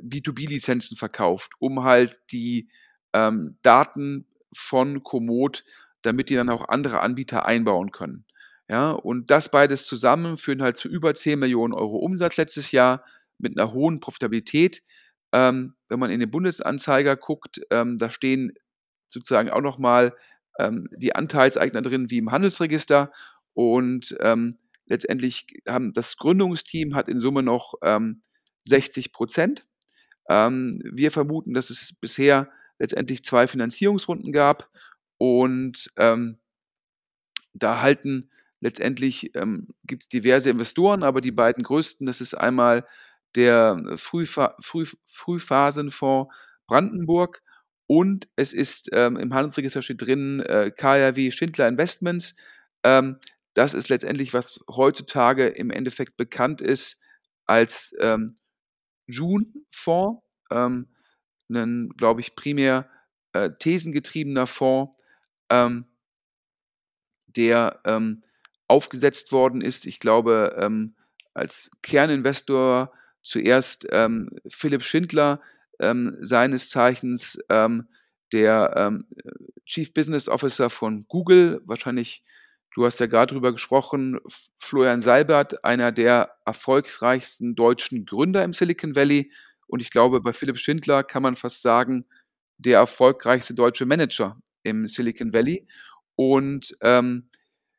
[0.02, 2.68] B2B-Lizenzen verkauft, um halt die
[3.12, 5.64] ähm, Daten von Komoot,
[6.02, 8.24] damit die dann auch andere Anbieter einbauen können.
[8.68, 13.04] Ja, und das beides zusammen führen halt zu über 10 Millionen Euro Umsatz letztes Jahr
[13.38, 14.82] mit einer hohen Profitabilität.
[15.32, 18.52] Ähm, wenn man in den Bundesanzeiger guckt, ähm, da stehen
[19.08, 20.14] sozusagen auch nochmal
[20.58, 23.12] ähm, die Anteilseigner drin wie im Handelsregister
[23.54, 24.54] und ähm,
[24.86, 28.22] letztendlich haben das Gründungsteam hat in Summe noch ähm,
[28.64, 29.66] 60 Prozent.
[30.28, 34.68] Ähm, wir vermuten, dass es bisher letztendlich zwei Finanzierungsrunden gab
[35.18, 36.38] und ähm,
[37.54, 38.30] da halten
[38.60, 42.86] letztendlich ähm, gibt es diverse Investoren, aber die beiden größten, das ist einmal
[43.34, 46.32] der Frühfa Früh Frühphasenfonds
[46.66, 47.42] Brandenburg
[47.86, 52.34] und es ist ähm, im Handelsregister steht drin äh, KRW Schindler Investments.
[52.82, 53.18] Ähm,
[53.54, 56.98] das ist letztendlich, was heutzutage im Endeffekt bekannt ist
[57.46, 58.38] als ähm,
[59.06, 60.88] June-Fonds, ähm,
[61.48, 62.88] ein, glaube ich, primär
[63.32, 64.92] äh, thesengetriebener Fonds,
[65.50, 65.86] ähm,
[67.26, 68.24] der ähm,
[68.68, 69.86] aufgesetzt worden ist.
[69.86, 70.94] Ich glaube, ähm,
[71.34, 75.40] als Kerninvestor zuerst ähm, Philipp Schindler,
[75.80, 77.38] ähm, seines Zeichens
[78.32, 79.02] der
[79.66, 82.22] Chief Business Officer von Google, wahrscheinlich,
[82.74, 84.18] du hast ja gerade drüber gesprochen,
[84.58, 89.32] Florian Seibert, einer der erfolgreichsten deutschen Gründer im Silicon Valley.
[89.66, 92.06] Und ich glaube, bei Philipp Schindler kann man fast sagen,
[92.58, 95.66] der erfolgreichste deutsche Manager im Silicon Valley.
[96.14, 97.28] Und ähm,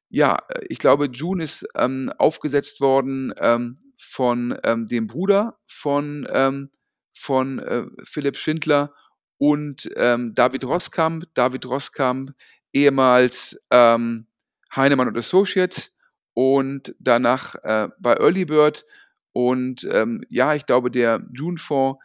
[0.09, 6.69] ja, ich glaube, June ist ähm, aufgesetzt worden ähm, von ähm, dem Bruder von, ähm,
[7.13, 8.93] von äh, Philipp Schindler
[9.37, 11.25] und ähm, David Roskamp.
[11.33, 12.33] David Roskamp,
[12.73, 14.27] ehemals ähm,
[14.75, 15.93] Heinemann und Associates
[16.33, 18.85] und danach äh, bei Early Bird.
[19.31, 21.99] Und ähm, ja, ich glaube, der June-Fonds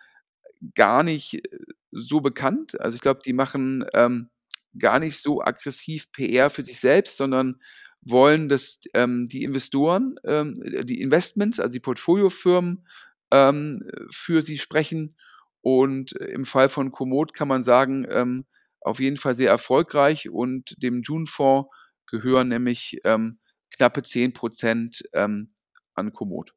[0.74, 1.59] gar nicht äh,
[1.90, 2.81] so bekannt.
[2.81, 4.31] Also ich glaube, die machen ähm,
[4.78, 7.61] gar nicht so aggressiv PR für sich selbst, sondern
[8.02, 12.87] wollen, dass ähm, die Investoren, ähm, die Investments, also die Portfoliofirmen
[13.31, 15.16] ähm, für sie sprechen.
[15.61, 18.44] Und im Fall von Komoot kann man sagen, ähm,
[18.81, 21.68] auf jeden Fall sehr erfolgreich und dem June-Fonds
[22.11, 23.38] gehören nämlich ähm,
[23.71, 25.53] knappe 10 Prozent ähm,
[25.94, 26.55] an Komoot.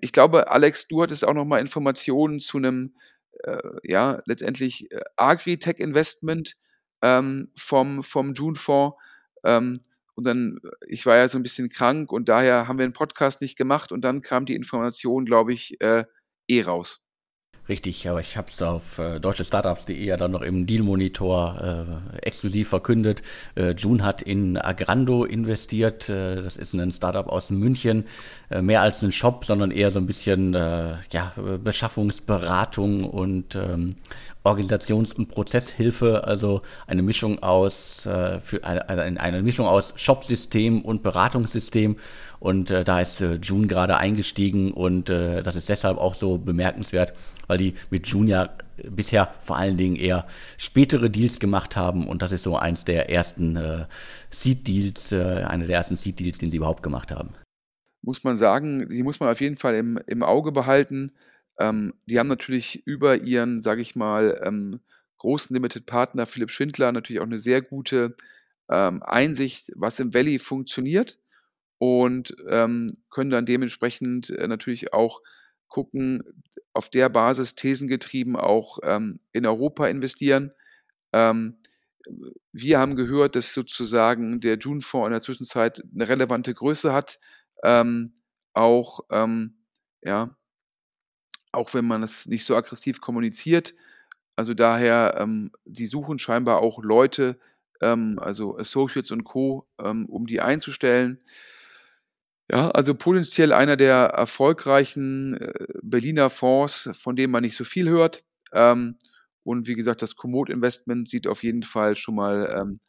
[0.00, 2.96] ich glaube, Alex, du hattest auch noch mal Informationen zu einem,
[3.44, 6.56] äh, ja, letztendlich äh, Agri-Tech-Investment
[7.56, 8.96] vom, vom June-Fonds.
[10.14, 13.40] Und dann, ich war ja so ein bisschen krank und daher haben wir den Podcast
[13.40, 16.04] nicht gemacht und dann kam die Information, glaube ich, äh,
[16.48, 17.00] eh raus.
[17.68, 22.68] Richtig, aber ich habe es auf äh, deutschestartups.de ja dann noch im Deal-Monitor äh, exklusiv
[22.68, 23.22] verkündet.
[23.54, 26.08] Äh, June hat in Agrando investiert.
[26.08, 28.04] Äh, das ist ein Startup aus München.
[28.50, 33.94] Äh, mehr als ein Shop, sondern eher so ein bisschen äh, ja, Beschaffungsberatung und ähm,
[34.42, 36.24] Organisations- und Prozesshilfe.
[36.24, 41.96] Also eine Mischung aus, äh, für eine, also eine Mischung aus Shop-System und Beratungssystem.
[42.42, 46.38] Und äh, da ist äh, June gerade eingestiegen und äh, das ist deshalb auch so
[46.38, 47.12] bemerkenswert,
[47.46, 48.50] weil die mit June ja
[48.90, 50.26] bisher vor allen Dingen eher
[50.58, 53.84] spätere Deals gemacht haben und das ist so eins der ersten äh,
[54.30, 57.30] Seed-Deals, äh, einer der ersten Seed-Deals, den sie überhaupt gemacht haben.
[58.02, 61.12] Muss man sagen, die muss man auf jeden Fall im, im Auge behalten.
[61.60, 64.80] Ähm, die haben natürlich über ihren, sage ich mal, ähm,
[65.18, 68.16] großen Limited Partner Philipp Schindler natürlich auch eine sehr gute
[68.68, 71.21] ähm, Einsicht, was im Valley funktioniert
[71.82, 75.20] und ähm, können dann dementsprechend äh, natürlich auch
[75.66, 76.22] gucken,
[76.72, 80.52] auf der Basis thesengetrieben auch ähm, in Europa investieren.
[81.12, 81.58] Ähm,
[82.52, 87.18] wir haben gehört, dass sozusagen der June-Fonds in der Zwischenzeit eine relevante Größe hat,
[87.64, 88.12] ähm,
[88.52, 89.56] auch, ähm,
[90.02, 90.36] ja,
[91.50, 93.74] auch wenn man es nicht so aggressiv kommuniziert.
[94.36, 97.40] Also daher, ähm, die suchen scheinbar auch Leute,
[97.80, 101.20] also Associates und Co., um die einzustellen.
[102.52, 107.88] Ja, also potenziell einer der erfolgreichen äh, Berliner Fonds, von dem man nicht so viel
[107.88, 108.24] hört.
[108.52, 108.98] Ähm,
[109.42, 112.80] und wie gesagt, das Komoot-Investment sieht auf jeden Fall schon mal ähm,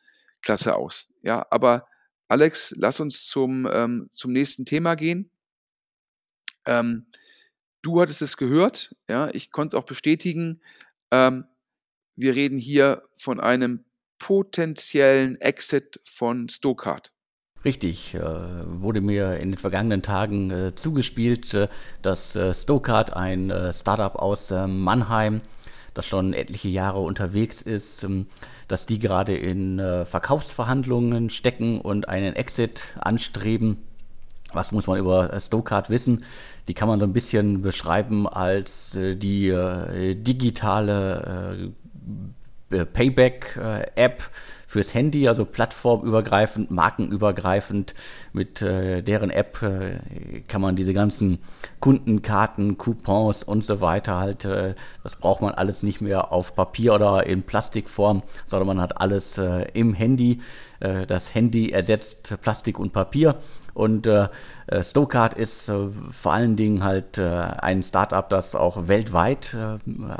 [0.42, 1.08] klasse aus.
[1.22, 1.88] Ja, aber
[2.28, 5.30] Alex, lass uns zum, ähm, zum nächsten Thema gehen.
[7.82, 10.62] Du hattest es gehört, ja, ich konnte es auch bestätigen.
[11.12, 13.84] Wir reden hier von einem
[14.20, 17.12] potenziellen Exit von Stokart.
[17.66, 18.22] Richtig, äh,
[18.66, 21.70] wurde mir in den vergangenen Tagen äh, zugespielt, äh,
[22.02, 25.40] dass äh, Stokart, ein äh, Startup aus äh, Mannheim,
[25.94, 28.28] das schon etliche Jahre unterwegs ist, ähm,
[28.68, 33.78] dass die gerade in äh, Verkaufsverhandlungen stecken und einen Exit anstreben.
[34.52, 36.26] Was muss man über äh, Stokart wissen?
[36.68, 39.50] Die kann man so ein bisschen beschreiben als die
[40.16, 41.74] digitale
[42.70, 44.24] Payback-App
[44.74, 47.94] fürs Handy, also plattformübergreifend, markenübergreifend.
[48.34, 50.00] Mit äh, deren App äh,
[50.48, 51.38] kann man diese ganzen
[51.80, 56.96] Kundenkarten, Coupons und so weiter halt, äh, das braucht man alles nicht mehr auf Papier
[56.96, 60.42] oder in Plastikform, sondern man hat alles äh, im Handy.
[60.80, 63.36] Äh, das Handy ersetzt Plastik und Papier.
[63.76, 64.28] Und äh,
[64.68, 69.56] äh Stokart ist äh, vor allen Dingen halt äh, ein Startup, das auch weltweit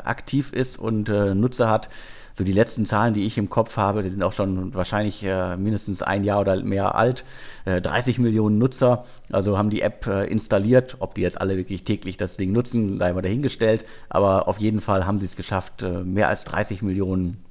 [0.04, 1.88] aktiv ist und Nutzer hat
[2.36, 5.56] so die letzten Zahlen, die ich im Kopf habe, die sind auch schon wahrscheinlich äh,
[5.56, 7.24] mindestens ein Jahr oder mehr alt.
[7.64, 10.96] Äh, 30 Millionen Nutzer, also haben die App äh, installiert.
[10.98, 13.84] Ob die jetzt alle wirklich täglich das Ding nutzen, sei mal dahingestellt.
[14.08, 17.44] Aber auf jeden Fall haben sie es geschafft, äh, mehr als 30 Millionen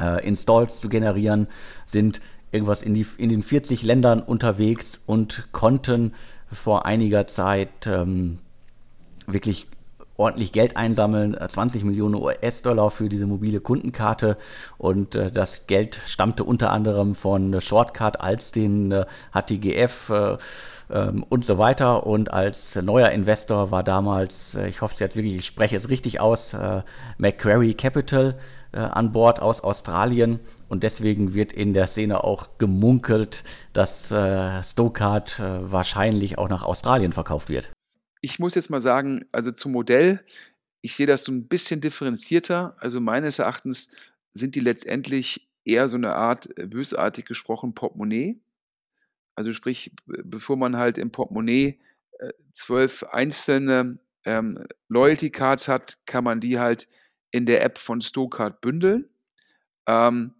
[0.00, 1.46] äh, Installs zu generieren,
[1.84, 6.14] sind irgendwas in, die, in den 40 Ländern unterwegs und konnten
[6.50, 8.38] vor einiger Zeit ähm,
[9.26, 9.66] wirklich
[10.16, 14.36] ordentlich Geld einsammeln, 20 äh, Millionen US-Dollar für diese mobile Kundenkarte.
[14.78, 20.36] Und äh, das Geld stammte unter anderem von Shortcut als den äh, HTGF äh,
[20.90, 22.06] ähm, und so weiter.
[22.06, 25.88] Und als neuer Investor war damals, äh, ich hoffe es jetzt wirklich, ich spreche es
[25.88, 26.82] richtig aus, äh,
[27.18, 28.36] Macquarie Capital
[28.76, 30.40] an Bord aus Australien.
[30.68, 34.12] Und deswegen wird in der Szene auch gemunkelt, dass
[34.64, 37.70] Stokart wahrscheinlich auch nach Australien verkauft wird
[38.24, 40.24] ich muss jetzt mal sagen, also zum Modell,
[40.80, 42.74] ich sehe das so ein bisschen differenzierter.
[42.80, 43.88] Also meines Erachtens
[44.32, 48.40] sind die letztendlich eher so eine Art, äh, bösartig gesprochen, Portemonnaie.
[49.34, 51.78] Also sprich, bevor man halt im Portemonnaie
[52.18, 56.88] äh, zwölf einzelne ähm, Loyalty Cards hat, kann man die halt
[57.30, 59.06] in der App von Stokart bündeln.
[59.86, 60.32] Ähm,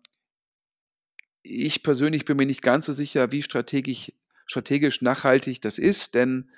[1.42, 4.10] ich persönlich bin mir nicht ganz so sicher, wie strategisch,
[4.46, 6.48] strategisch nachhaltig das ist, denn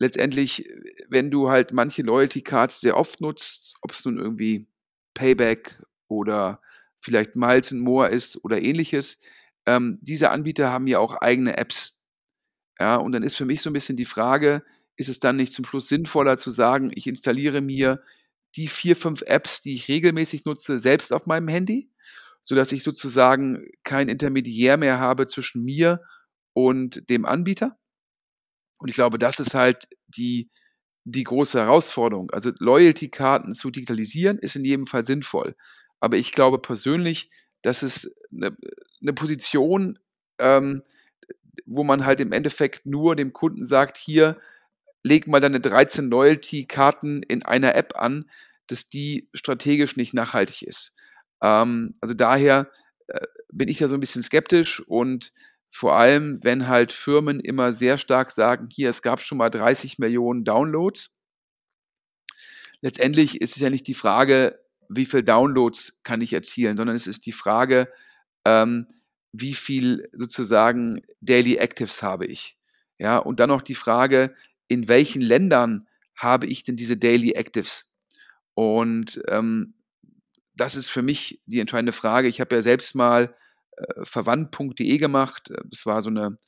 [0.00, 0.68] letztendlich,
[1.08, 4.68] wenn du halt manche Loyalty Cards sehr oft nutzt, ob es nun irgendwie
[5.14, 6.62] Payback oder
[7.00, 9.18] vielleicht Miles and More ist oder ähnliches,
[9.66, 11.94] ähm, diese Anbieter haben ja auch eigene Apps.
[12.78, 14.64] Ja, und dann ist für mich so ein bisschen die Frage,
[14.96, 18.02] ist es dann nicht zum Schluss sinnvoller zu sagen, ich installiere mir
[18.56, 21.90] die vier, fünf Apps, die ich regelmäßig nutze, selbst auf meinem Handy,
[22.42, 26.02] sodass ich sozusagen kein Intermediär mehr habe zwischen mir
[26.54, 27.79] und dem Anbieter?
[28.80, 30.50] Und ich glaube, das ist halt die,
[31.04, 32.30] die große Herausforderung.
[32.30, 35.54] Also Loyalty-Karten zu digitalisieren ist in jedem Fall sinnvoll.
[36.00, 37.30] Aber ich glaube persönlich,
[37.62, 38.56] dass es eine,
[39.00, 39.98] eine Position,
[40.38, 40.82] ähm,
[41.66, 44.40] wo man halt im Endeffekt nur dem Kunden sagt, hier,
[45.02, 48.30] leg mal deine 13 Loyalty-Karten in einer App an,
[48.66, 50.92] dass die strategisch nicht nachhaltig ist.
[51.42, 52.70] Ähm, also daher
[53.08, 55.32] äh, bin ich ja so ein bisschen skeptisch und
[55.70, 59.98] vor allem, wenn halt Firmen immer sehr stark sagen, hier, es gab schon mal 30
[59.98, 61.10] Millionen Downloads.
[62.80, 67.06] Letztendlich ist es ja nicht die Frage, wie viel Downloads kann ich erzielen, sondern es
[67.06, 67.88] ist die Frage,
[68.44, 68.86] ähm,
[69.32, 72.56] wie viel sozusagen Daily Actives habe ich.
[72.98, 74.34] Ja, und dann noch die Frage,
[74.66, 77.88] in welchen Ländern habe ich denn diese Daily Actives?
[78.54, 79.74] Und ähm,
[80.54, 82.28] das ist für mich die entscheidende Frage.
[82.28, 83.34] Ich habe ja selbst mal
[84.02, 85.50] verwandt.de gemacht.
[85.50, 86.38] Äh, das war so eine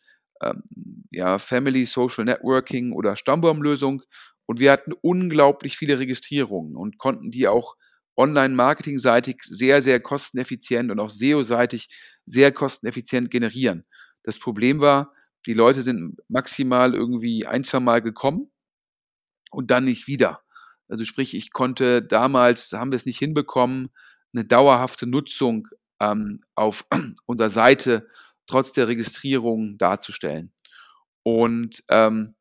[0.42, 0.62] ähm,
[1.10, 4.02] ja, Family Social Networking oder Stammbaumlösung.
[4.46, 7.76] Und wir hatten unglaublich viele Registrierungen und konnten die auch
[8.16, 11.88] online-marketing-seitig sehr, sehr kosteneffizient und auch SEO-seitig
[12.26, 13.86] sehr kosteneffizient generieren.
[14.22, 15.12] Das Problem war,
[15.46, 18.50] die Leute sind maximal irgendwie ein, zwei Mal gekommen
[19.50, 20.42] und dann nicht wieder.
[20.88, 23.90] Also sprich, ich konnte damals, haben wir es nicht hinbekommen,
[24.34, 25.68] eine dauerhafte Nutzung
[26.02, 26.84] ähm, auf
[27.26, 28.08] unserer Seite
[28.46, 30.52] trotz der Registrierung darzustellen.
[31.22, 32.34] Und ähm,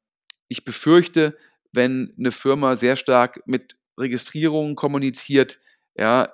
[0.47, 1.37] ich befürchte,
[1.71, 5.59] wenn eine Firma sehr stark mit Registrierungen kommuniziert,
[5.95, 6.29] ja,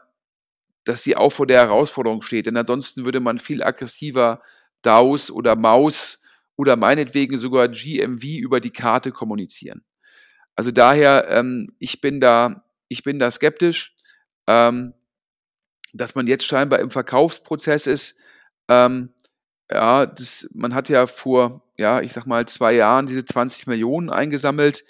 [0.85, 2.45] dass sie auch vor der Herausforderung steht.
[2.45, 4.41] Denn ansonsten würde man viel aggressiver
[4.81, 6.21] DAOs oder Maus
[6.55, 9.83] oder meinetwegen sogar GMV über die Karte kommunizieren.
[10.55, 13.95] Also daher, ähm, ich bin da, ich bin da skeptisch,
[14.47, 14.93] ähm,
[15.97, 18.15] dass man jetzt scheinbar im Verkaufsprozess ist.
[18.67, 19.13] Ähm,
[19.71, 24.09] ja, das, man hat ja vor, ja, ich sag mal, zwei Jahren diese 20 Millionen
[24.09, 24.83] eingesammelt.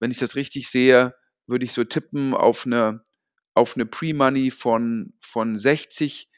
[0.00, 1.14] Wenn ich das richtig sehe,
[1.46, 3.04] würde ich so tippen auf eine,
[3.54, 6.28] auf eine Pre-Money von, von 60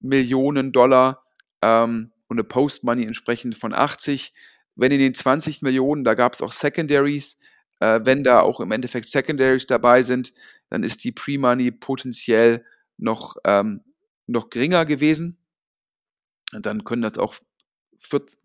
[0.00, 1.24] Millionen Dollar
[1.62, 4.32] ähm, und eine Post-Money entsprechend von 80.
[4.74, 7.36] Wenn in den 20 Millionen, da gab es auch Secondaries,
[7.80, 10.32] äh, wenn da auch im Endeffekt Secondaries dabei sind,
[10.70, 12.64] dann ist die Pre-Money potenziell
[12.98, 13.82] noch, ähm,
[14.26, 15.38] noch geringer gewesen.
[16.52, 17.36] Dann können das auch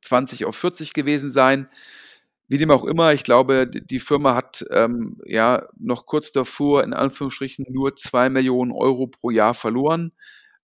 [0.04, 1.68] 20 auf 40 gewesen sein.
[2.48, 6.94] Wie dem auch immer, ich glaube, die Firma hat ähm, ja noch kurz davor in
[6.94, 10.14] Anführungsstrichen nur 2 Millionen Euro pro Jahr verloren.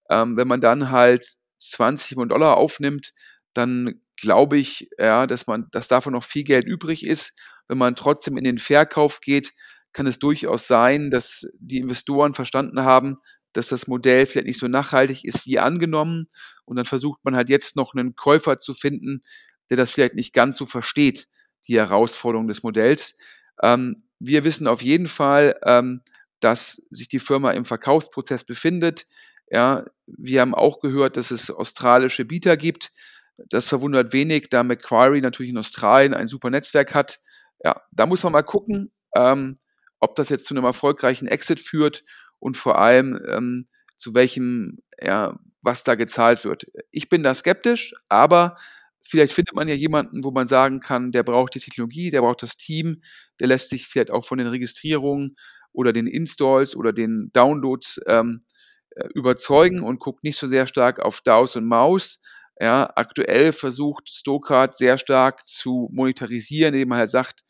[0.09, 3.13] Ähm, wenn man dann halt 20 Millionen Dollar aufnimmt,
[3.53, 7.33] dann glaube ich, ja, dass man, dass davon noch viel Geld übrig ist.
[7.67, 9.53] Wenn man trotzdem in den Verkauf geht,
[9.91, 13.17] kann es durchaus sein, dass die Investoren verstanden haben,
[13.53, 16.27] dass das Modell vielleicht nicht so nachhaltig ist wie angenommen.
[16.65, 19.21] Und dann versucht man halt jetzt noch einen Käufer zu finden,
[19.69, 21.27] der das vielleicht nicht ganz so versteht,
[21.67, 23.15] die Herausforderung des Modells.
[23.61, 26.01] Ähm, wir wissen auf jeden Fall, ähm,
[26.39, 29.05] dass sich die Firma im Verkaufsprozess befindet.
[29.49, 32.91] Ja, wir haben auch gehört, dass es australische Bieter gibt.
[33.37, 37.19] Das verwundert wenig, da Macquarie natürlich in Australien ein super Netzwerk hat.
[37.63, 39.59] Ja, da muss man mal gucken, ähm,
[39.99, 42.03] ob das jetzt zu einem erfolgreichen Exit führt
[42.43, 46.65] und vor allem ähm, zu welchem, ja, was da gezahlt wird.
[46.91, 48.57] Ich bin da skeptisch, aber
[49.01, 52.43] vielleicht findet man ja jemanden, wo man sagen kann, der braucht die Technologie, der braucht
[52.43, 53.01] das Team,
[53.39, 55.37] der lässt sich vielleicht auch von den Registrierungen
[55.71, 58.41] oder den Installs oder den Downloads ähm,
[58.89, 62.19] äh, überzeugen und guckt nicht so sehr stark auf DAOs und Maus.
[62.59, 67.45] Ja, aktuell versucht Stokart sehr stark zu monetarisieren, indem man halt sagt,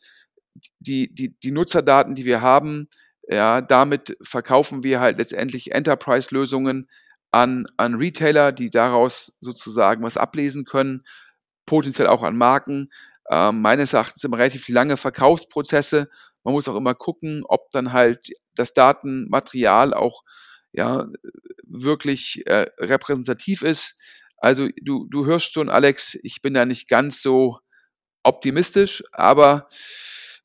[0.78, 2.88] die, die, die Nutzerdaten, die wir haben,
[3.28, 6.88] ja, damit verkaufen wir halt letztendlich Enterprise-Lösungen
[7.30, 11.04] an, an Retailer, die daraus sozusagen was ablesen können,
[11.66, 12.90] potenziell auch an Marken.
[13.30, 16.10] Ähm, meines Erachtens sind relativ lange Verkaufsprozesse.
[16.44, 20.22] Man muss auch immer gucken, ob dann halt das Datenmaterial auch
[20.72, 21.06] ja,
[21.64, 23.96] wirklich äh, repräsentativ ist.
[24.36, 27.58] Also du, du hörst schon, Alex, ich bin da nicht ganz so
[28.22, 29.68] optimistisch, aber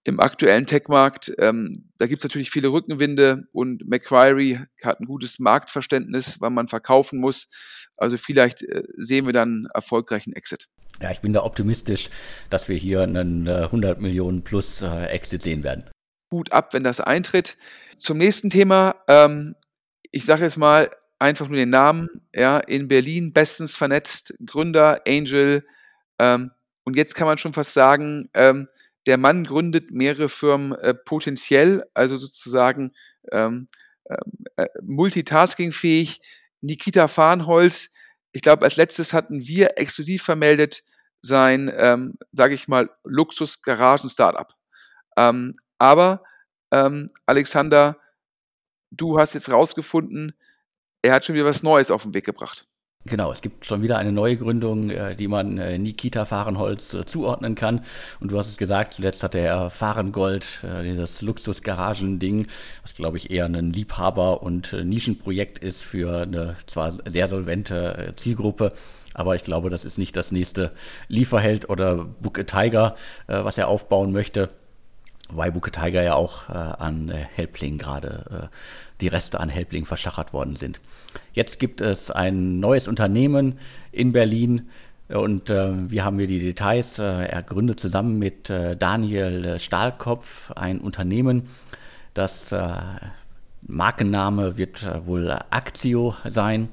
[0.10, 1.32] im aktuellen Tech-Markt.
[1.38, 6.68] Ähm, da gibt es natürlich viele Rückenwinde und Macquarie hat ein gutes Marktverständnis, wann man
[6.68, 7.48] verkaufen muss.
[7.96, 10.68] Also vielleicht äh, sehen wir dann erfolgreichen Exit.
[11.02, 12.10] Ja, ich bin da optimistisch,
[12.50, 15.90] dass wir hier einen äh, 100 Millionen plus äh, Exit sehen werden.
[16.30, 17.56] Gut ab, wenn das eintritt.
[17.98, 18.96] Zum nächsten Thema.
[19.08, 19.56] Ähm,
[20.12, 22.10] ich sage jetzt mal einfach nur den Namen.
[22.34, 25.66] Ja, in Berlin bestens vernetzt, Gründer, Angel.
[26.18, 26.52] Ähm,
[26.84, 28.68] und jetzt kann man schon fast sagen, ähm,
[29.06, 32.94] der Mann gründet mehrere Firmen äh, potenziell, also sozusagen
[33.32, 33.68] ähm,
[34.10, 36.22] ähm äh, multitaskingfähig.
[36.62, 37.90] Nikita Farnholz,
[38.32, 40.84] ich glaube, als letztes hatten wir exklusiv vermeldet
[41.22, 44.54] sein, ähm, sage ich mal, Luxus-Garagen-Startup.
[45.18, 46.24] Ähm, aber
[46.72, 47.98] ähm, Alexander,
[48.92, 50.34] du hast jetzt rausgefunden,
[51.02, 52.69] er hat schon wieder was Neues auf den Weg gebracht.
[53.06, 57.06] Genau, es gibt schon wieder eine neue Gründung, äh, die man äh, Nikita Fahrenholz äh,
[57.06, 57.86] zuordnen kann.
[58.20, 62.48] Und du hast es gesagt, zuletzt hat er Fahrengold, dieses Luxus-Garagen-Ding,
[62.82, 68.74] was glaube ich eher ein Liebhaber- und Nischenprojekt ist für eine zwar sehr solvente Zielgruppe,
[69.14, 70.72] aber ich glaube, das ist nicht das nächste
[71.08, 72.96] Lieferheld oder Book a Tiger,
[73.28, 74.50] was er aufbauen möchte.
[75.32, 78.56] Wobei Buke Tiger ja auch äh, an äh, Helpling gerade, äh,
[79.02, 80.80] die Reste an Helpling verschachert worden sind.
[81.34, 83.60] Jetzt gibt es ein neues Unternehmen
[83.92, 84.70] in Berlin
[85.08, 87.00] und äh, wir haben hier die Details.
[87.00, 91.48] Äh, er gründet zusammen mit äh, Daniel Stahlkopf ein Unternehmen,
[92.14, 92.54] das
[93.62, 96.70] Markenname wird wohl Actio sein.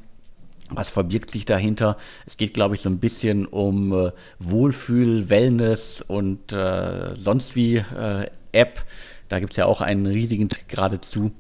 [0.71, 1.97] Was verbirgt sich dahinter?
[2.27, 7.77] Es geht, glaube ich, so ein bisschen um äh, Wohlfühl, Wellness und äh, sonst wie
[7.77, 8.85] äh, App.
[9.29, 11.31] Da gibt es ja auch einen riesigen geradezu.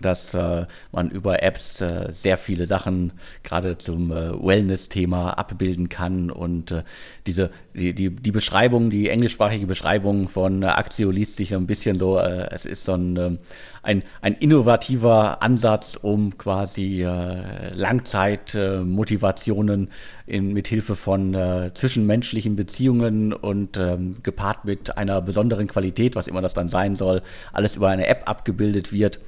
[0.00, 3.12] Dass äh, man über Apps äh, sehr viele Sachen
[3.42, 6.82] gerade zum äh, Wellness-Thema abbilden kann und äh,
[7.26, 11.98] diese die, die, die Beschreibung, die englischsprachige Beschreibung von äh, Axio liest sich ein bisschen
[11.98, 13.38] so, äh, es ist so ein, ähm,
[13.82, 19.90] ein, ein innovativer Ansatz, um quasi Langzeitmotivationen
[20.26, 21.36] in, mit Hilfe von
[21.74, 27.22] zwischenmenschlichen Beziehungen und ähm, gepaart mit einer besonderen Qualität, was immer das dann sein soll,
[27.52, 29.18] alles über eine App abgebildet wird.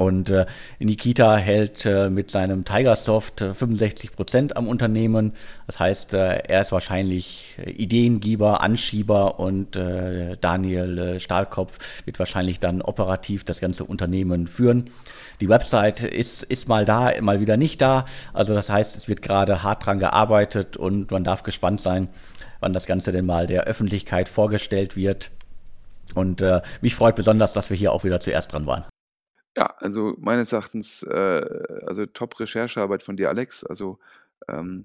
[0.00, 0.46] Und äh,
[0.78, 5.34] Nikita hält äh, mit seinem Tigersoft äh, 65 Prozent am Unternehmen.
[5.66, 12.60] Das heißt, äh, er ist wahrscheinlich Ideengeber, Anschieber und äh, Daniel äh, Stahlkopf wird wahrscheinlich
[12.60, 14.88] dann operativ das ganze Unternehmen führen.
[15.42, 18.06] Die Website ist, ist mal da, mal wieder nicht da.
[18.32, 22.08] Also das heißt, es wird gerade hart dran gearbeitet und man darf gespannt sein,
[22.60, 25.30] wann das Ganze denn mal der Öffentlichkeit vorgestellt wird.
[26.14, 28.84] Und äh, mich freut besonders, dass wir hier auch wieder zuerst dran waren.
[29.56, 31.10] Ja, also meines Erachtens, äh,
[31.86, 33.64] also Top-Recherchearbeit von dir, Alex.
[33.64, 33.98] Also,
[34.48, 34.84] ähm,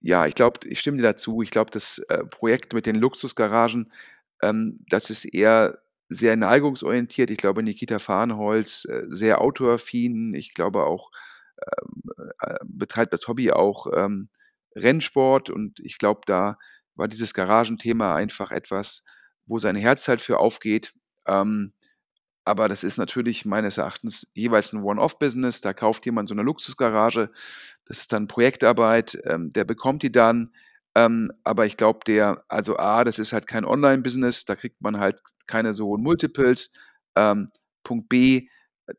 [0.00, 1.42] ja, ich glaube, ich stimme dir dazu.
[1.42, 3.92] Ich glaube, das äh, Projekt mit den Luxusgaragen,
[4.42, 7.30] ähm, das ist eher sehr neigungsorientiert.
[7.30, 10.34] Ich glaube, Nikita Farnholz, äh, sehr autoaffin.
[10.34, 11.10] Ich glaube auch,
[11.66, 12.02] ähm,
[12.40, 14.28] äh, betreibt das Hobby auch ähm,
[14.76, 16.58] Rennsport und ich glaube, da
[16.94, 19.02] war dieses Garagenthema einfach etwas,
[19.46, 20.94] wo sein Herz halt für aufgeht.
[21.26, 21.72] Ähm,
[22.48, 25.60] aber das ist natürlich meines Erachtens jeweils ein One-Off-Business.
[25.60, 27.30] Da kauft jemand so eine Luxusgarage,
[27.84, 30.52] das ist dann Projektarbeit, ähm, der bekommt die dann.
[30.94, 34.98] Ähm, aber ich glaube, der, also A, das ist halt kein Online-Business, da kriegt man
[34.98, 36.70] halt keine so hohen Multiples.
[37.16, 37.50] Ähm,
[37.84, 38.48] Punkt B,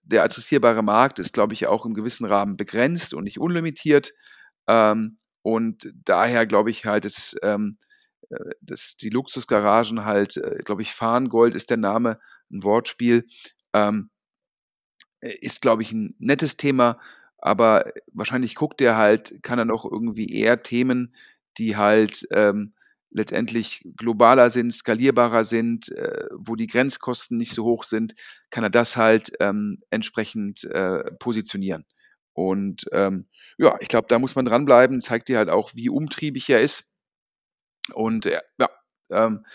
[0.04, 4.14] der adressierbare Markt ist, glaube ich, auch im gewissen Rahmen begrenzt und nicht unlimitiert.
[4.68, 7.80] Ähm, und daher glaube ich halt, dass, ähm,
[8.30, 12.20] äh, dass die Luxusgaragen halt, äh, glaube ich, Farngold ist der Name,
[12.52, 13.28] ein Wortspiel.
[13.74, 14.10] Ähm,
[15.22, 17.00] äh, ist, glaube ich, ein nettes Thema,
[17.38, 21.16] aber wahrscheinlich guckt er halt, kann er noch irgendwie eher Themen,
[21.58, 22.74] die halt ähm,
[23.12, 28.14] letztendlich globaler sind, skalierbarer sind, äh, wo die Grenzkosten nicht so hoch sind,
[28.50, 31.86] kann er das halt ähm, entsprechend äh, positionieren.
[32.34, 33.28] Und ähm,
[33.58, 36.86] ja, ich glaube, da muss man dranbleiben, zeigt dir halt auch, wie umtriebig er ist.
[37.94, 38.70] Und äh, ja,
[39.12, 39.46] ähm,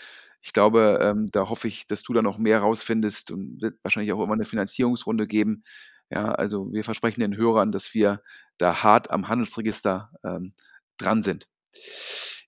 [0.45, 4.13] ich glaube, ähm, da hoffe ich, dass du da noch mehr rausfindest und wird wahrscheinlich
[4.13, 5.63] auch immer eine Finanzierungsrunde geben.
[6.11, 8.21] Ja, also wir versprechen den Hörern, dass wir
[8.59, 10.53] da hart am Handelsregister ähm,
[10.97, 11.47] dran sind.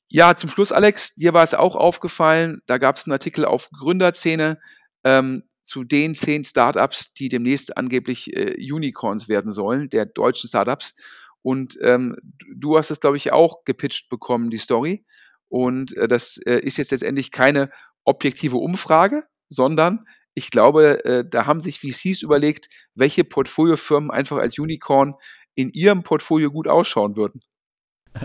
[0.10, 3.72] Ja, zum Schluss, Alex, dir war es auch aufgefallen, da gab es einen Artikel auf
[3.72, 4.60] Gründerszene
[5.04, 10.94] ähm, zu den zehn Startups, die demnächst angeblich äh, Unicorns werden sollen, der deutschen Startups.
[11.42, 12.16] Und ähm,
[12.56, 15.04] du hast es, glaube ich, auch gepitcht bekommen, die Story.
[15.50, 17.70] Und äh, das äh, ist jetzt letztendlich keine
[18.04, 24.60] objektive Umfrage, sondern ich glaube, äh, da haben sich VCs überlegt, welche Portfoliofirmen einfach als
[24.60, 25.16] Unicorn
[25.56, 27.42] in ihrem Portfolio gut ausschauen würden.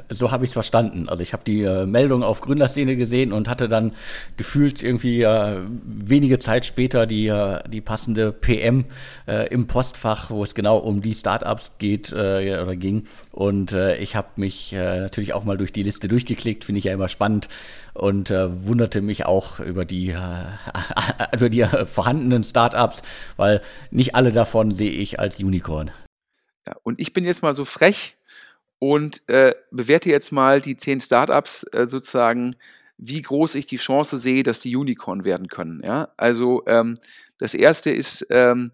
[0.09, 1.09] So habe ich es verstanden.
[1.09, 3.93] Also ich habe die äh, Meldung auf Gründerszene gesehen und hatte dann
[4.37, 8.85] gefühlt irgendwie äh, wenige Zeit später die, äh, die passende PM
[9.27, 13.05] äh, im Postfach, wo es genau um die Startups geht äh, oder ging.
[13.31, 16.93] Und äh, ich habe mich natürlich auch mal durch die Liste durchgeklickt, finde ich ja
[16.93, 17.49] immer spannend
[17.95, 20.15] und wunderte mich auch über die,
[21.35, 23.03] über die vorhandenen Startups,
[23.37, 25.91] weil nicht alle davon sehe ich als Unicorn.
[26.67, 28.17] Ja, und ich bin jetzt mal so frech
[28.83, 32.57] und äh, bewerte jetzt mal die zehn Startups äh, sozusagen,
[32.99, 35.81] wie groß ich die Chance sehe, dass die Unicorn werden können.
[35.85, 36.09] Ja?
[36.17, 36.99] Also ähm,
[37.39, 38.73] das erste ist ähm,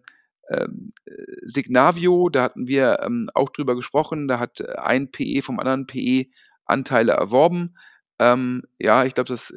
[0.49, 0.95] ähm,
[1.43, 6.25] Signavio, da hatten wir ähm, auch drüber gesprochen, da hat ein PE vom anderen PE
[6.65, 7.77] Anteile erworben.
[8.19, 9.53] Ähm, ja, ich glaube, das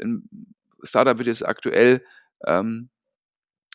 [0.83, 2.03] Startup wird jetzt aktuell
[2.45, 2.89] ähm,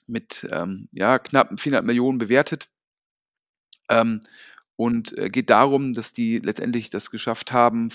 [0.06, 0.46] mit
[0.92, 2.68] ja, knapp 400 Millionen bewertet.
[3.88, 4.20] Ähm,
[4.76, 7.88] und äh, geht darum, dass die letztendlich das geschafft haben,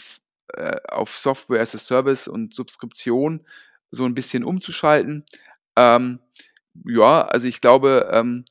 [0.54, 3.46] äh, auf Software as a Service und Subskription
[3.92, 5.26] so ein bisschen umzuschalten.
[5.76, 6.20] Ähm,
[6.86, 8.46] ja, also ich glaube, ähm,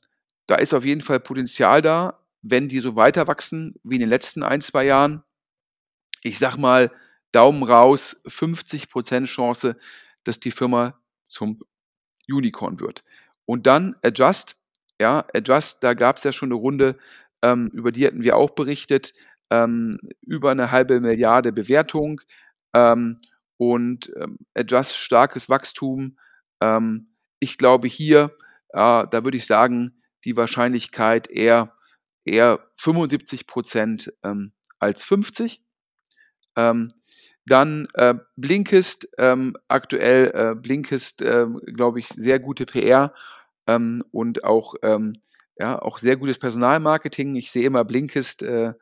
[0.47, 4.09] da ist auf jeden Fall Potenzial da, wenn die so weiter wachsen wie in den
[4.09, 5.23] letzten ein, zwei Jahren.
[6.23, 6.91] Ich sag mal,
[7.31, 9.77] Daumen raus, 50% Chance,
[10.23, 11.61] dass die Firma zum
[12.27, 13.03] Unicorn wird.
[13.45, 14.55] Und dann Adjust,
[14.99, 16.97] ja, Adjust, da gab es ja schon eine Runde
[17.41, 19.13] ähm, über die hatten wir auch berichtet,
[19.49, 22.21] ähm, über eine halbe Milliarde Bewertung
[22.73, 23.21] ähm,
[23.57, 26.17] und ähm, etwas starkes Wachstum.
[26.61, 28.31] Ähm, ich glaube hier,
[28.69, 31.75] äh, da würde ich sagen, die Wahrscheinlichkeit eher,
[32.25, 34.13] eher 75 Prozent
[34.77, 35.63] als 50.
[37.45, 43.13] Dann äh, Blinkist, ähm, aktuell äh, Blinkist, äh, glaube ich, sehr gute PR
[43.67, 45.21] ähm, und auch ähm,
[45.57, 47.35] ja, auch sehr gutes Personalmarketing.
[47.35, 48.73] Ich sehe immer Blinkist äh,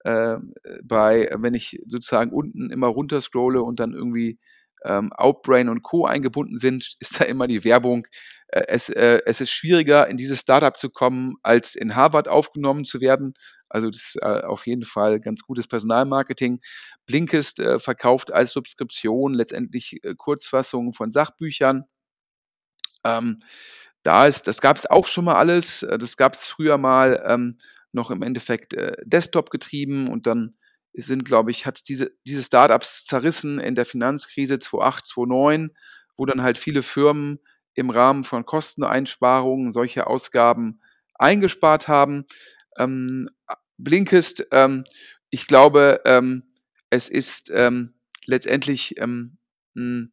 [0.00, 0.36] äh,
[0.82, 4.38] bei, wenn ich sozusagen unten immer runter scrolle und dann irgendwie
[4.84, 6.06] ähm, Outbrain und Co.
[6.06, 8.06] eingebunden sind, ist da immer die Werbung.
[8.48, 12.84] Äh, es, äh, es ist schwieriger, in dieses Startup zu kommen, als in Harvard aufgenommen
[12.84, 13.34] zu werden.
[13.68, 16.60] Also das ist äh, auf jeden Fall ganz gutes Personalmarketing.
[17.06, 21.84] Blinkist äh, verkauft als Subskription letztendlich äh, Kurzfassungen von Sachbüchern.
[23.04, 23.40] Ähm,
[24.04, 25.82] da ist, das gab es auch schon mal alles.
[25.82, 27.58] Äh, das gab es früher mal ähm,
[27.92, 30.56] noch im Endeffekt äh, Desktop getrieben und dann
[30.92, 35.70] sind, glaube ich, hat es diese, diese Startups zerrissen in der Finanzkrise 2008, 2009,
[36.16, 37.40] wo dann halt viele Firmen
[37.74, 40.80] im Rahmen von Kosteneinsparungen solche Ausgaben
[41.14, 42.26] eingespart haben.
[42.78, 43.28] Ähm,
[43.76, 44.84] Blinkist, ähm,
[45.30, 46.44] ich glaube, ähm,
[46.90, 47.94] es ist ähm,
[48.26, 49.38] letztendlich, ähm,
[49.74, 50.12] hm,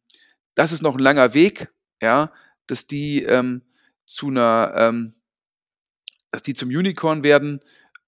[0.54, 1.68] das ist noch ein langer Weg,
[2.00, 2.32] ja,
[2.66, 3.62] dass die ähm,
[4.14, 5.14] zu einer, ähm,
[6.30, 7.60] dass die zum Unicorn werden.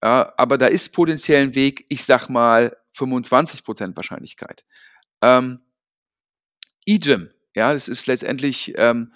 [0.02, 4.64] Ja, aber da ist potenziell ein Weg, ich sag mal 25% Wahrscheinlichkeit.
[5.22, 5.60] Ähm,
[6.86, 9.12] eGym, ja, das ist letztendlich ähm,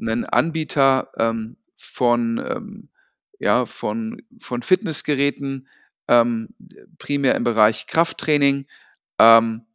[0.00, 2.88] ein Anbieter ähm, von, ähm,
[3.38, 5.68] ja, von, von Fitnessgeräten,
[6.06, 6.48] ähm,
[6.98, 8.66] primär im Bereich Krafttraining.
[9.18, 9.66] Ähm,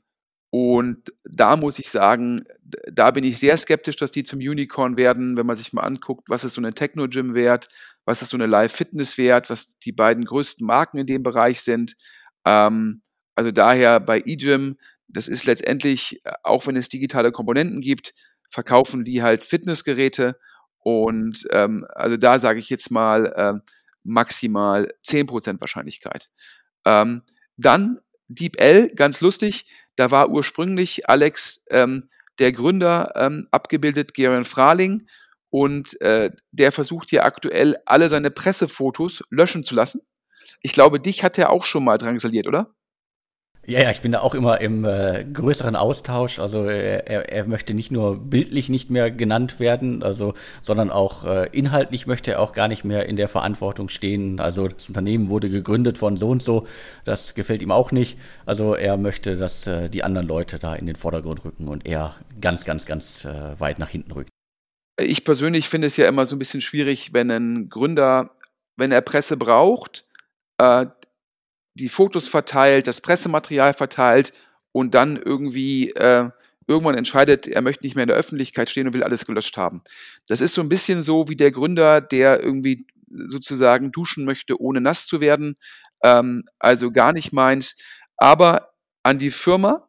[0.55, 2.45] und da muss ich sagen,
[2.91, 6.29] da bin ich sehr skeptisch, dass die zum Unicorn werden, wenn man sich mal anguckt,
[6.29, 7.69] was ist so eine Techno-Gym wert,
[8.05, 11.95] was ist so eine Live-Fitness wert, was die beiden größten Marken in dem Bereich sind.
[12.45, 13.01] Ähm,
[13.33, 14.77] also daher bei eGym,
[15.07, 18.13] das ist letztendlich, äh, auch wenn es digitale Komponenten gibt,
[18.51, 20.37] verkaufen die halt Fitnessgeräte.
[20.77, 23.71] Und ähm, also da sage ich jetzt mal äh,
[24.03, 26.29] maximal 10% Wahrscheinlichkeit.
[26.85, 27.23] Ähm,
[27.57, 29.65] dann DeepL, ganz lustig,
[29.95, 32.09] da war ursprünglich Alex, ähm,
[32.39, 35.07] der Gründer, ähm, abgebildet, Gerion Fraling.
[35.49, 40.01] Und äh, der versucht hier aktuell alle seine Pressefotos löschen zu lassen.
[40.61, 42.73] Ich glaube, dich hat er auch schon mal drangsaliert, oder?
[43.65, 46.37] Ja, ja, ich bin da auch immer im äh, größeren Austausch.
[46.37, 51.23] Also äh, er, er möchte nicht nur bildlich nicht mehr genannt werden, also, sondern auch
[51.23, 54.41] äh, inhaltlich möchte er auch gar nicht mehr in der Verantwortung stehen.
[54.41, 56.67] Also das Unternehmen wurde gegründet von so und so.
[57.05, 58.19] Das gefällt ihm auch nicht.
[58.45, 62.15] Also er möchte, dass äh, die anderen Leute da in den Vordergrund rücken und er
[62.41, 64.29] ganz, ganz, ganz äh, weit nach hinten rückt.
[64.99, 68.31] Ich persönlich finde es ja immer so ein bisschen schwierig, wenn ein Gründer,
[68.75, 70.05] wenn er Presse braucht,
[70.57, 70.87] äh,
[71.75, 74.33] die Fotos verteilt, das Pressematerial verteilt
[74.71, 76.29] und dann irgendwie äh,
[76.67, 79.83] irgendwann entscheidet, er möchte nicht mehr in der Öffentlichkeit stehen und will alles gelöscht haben.
[80.27, 82.85] Das ist so ein bisschen so wie der Gründer, der irgendwie
[83.27, 85.55] sozusagen duschen möchte, ohne nass zu werden.
[86.03, 87.75] Ähm, also gar nicht meins.
[88.17, 89.87] Aber an die Firma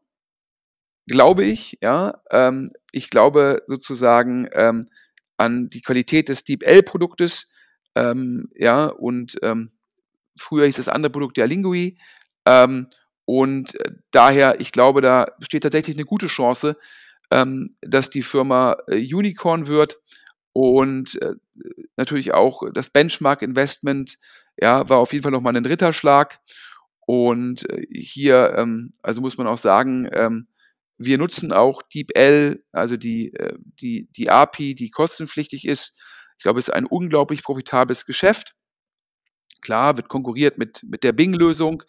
[1.07, 4.89] glaube ich, ja, ähm, ich glaube sozusagen ähm,
[5.37, 7.49] an die Qualität des DeepL-Produktes,
[7.95, 9.72] ähm, ja, und ähm,
[10.37, 11.99] Früher hieß das andere Produkt ja Lingui.
[12.47, 12.89] Ähm,
[13.24, 16.76] und äh, daher, ich glaube, da besteht tatsächlich eine gute Chance,
[17.30, 19.99] ähm, dass die Firma äh, Unicorn wird.
[20.53, 21.35] Und äh,
[21.97, 24.18] natürlich auch das Benchmark Investment,
[24.61, 26.41] ja, war auf jeden Fall nochmal ein dritter Schlag.
[27.07, 30.49] Und äh, hier, ähm, also muss man auch sagen, ähm,
[30.97, 33.37] wir nutzen auch DeepL, also die,
[33.80, 35.93] die, die API, die kostenpflichtig ist.
[36.39, 38.55] Ich glaube, es ist ein unglaublich profitables Geschäft.
[39.65, 41.83] Klar, wird konkurriert mit, mit der Bing-Lösung.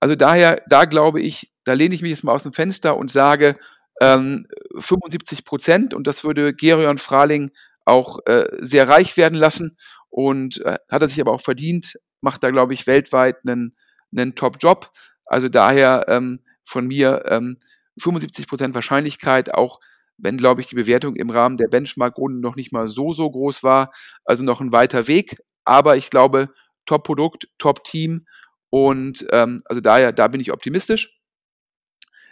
[0.00, 3.10] Also daher, da glaube ich, da lehne ich mich jetzt mal aus dem Fenster und
[3.10, 3.56] sage
[4.00, 4.46] ähm,
[4.78, 7.50] 75 Prozent und das würde Gerion Fraling
[7.84, 9.76] auch äh, sehr reich werden lassen
[10.10, 13.76] und äh, hat er sich aber auch verdient, macht da, glaube ich, weltweit einen,
[14.14, 14.90] einen Top-Job.
[15.26, 17.58] Also daher ähm, von mir ähm,
[17.98, 19.80] 75 Prozent Wahrscheinlichkeit, auch
[20.18, 23.62] wenn, glaube ich, die Bewertung im Rahmen der Benchmark-Runde noch nicht mal so, so groß
[23.62, 23.92] war.
[24.24, 25.36] Also noch ein weiter Weg.
[25.64, 26.50] Aber ich glaube,
[26.86, 28.26] Top-Produkt, Top-Team
[28.70, 31.20] und ähm, also daher, da bin ich optimistisch.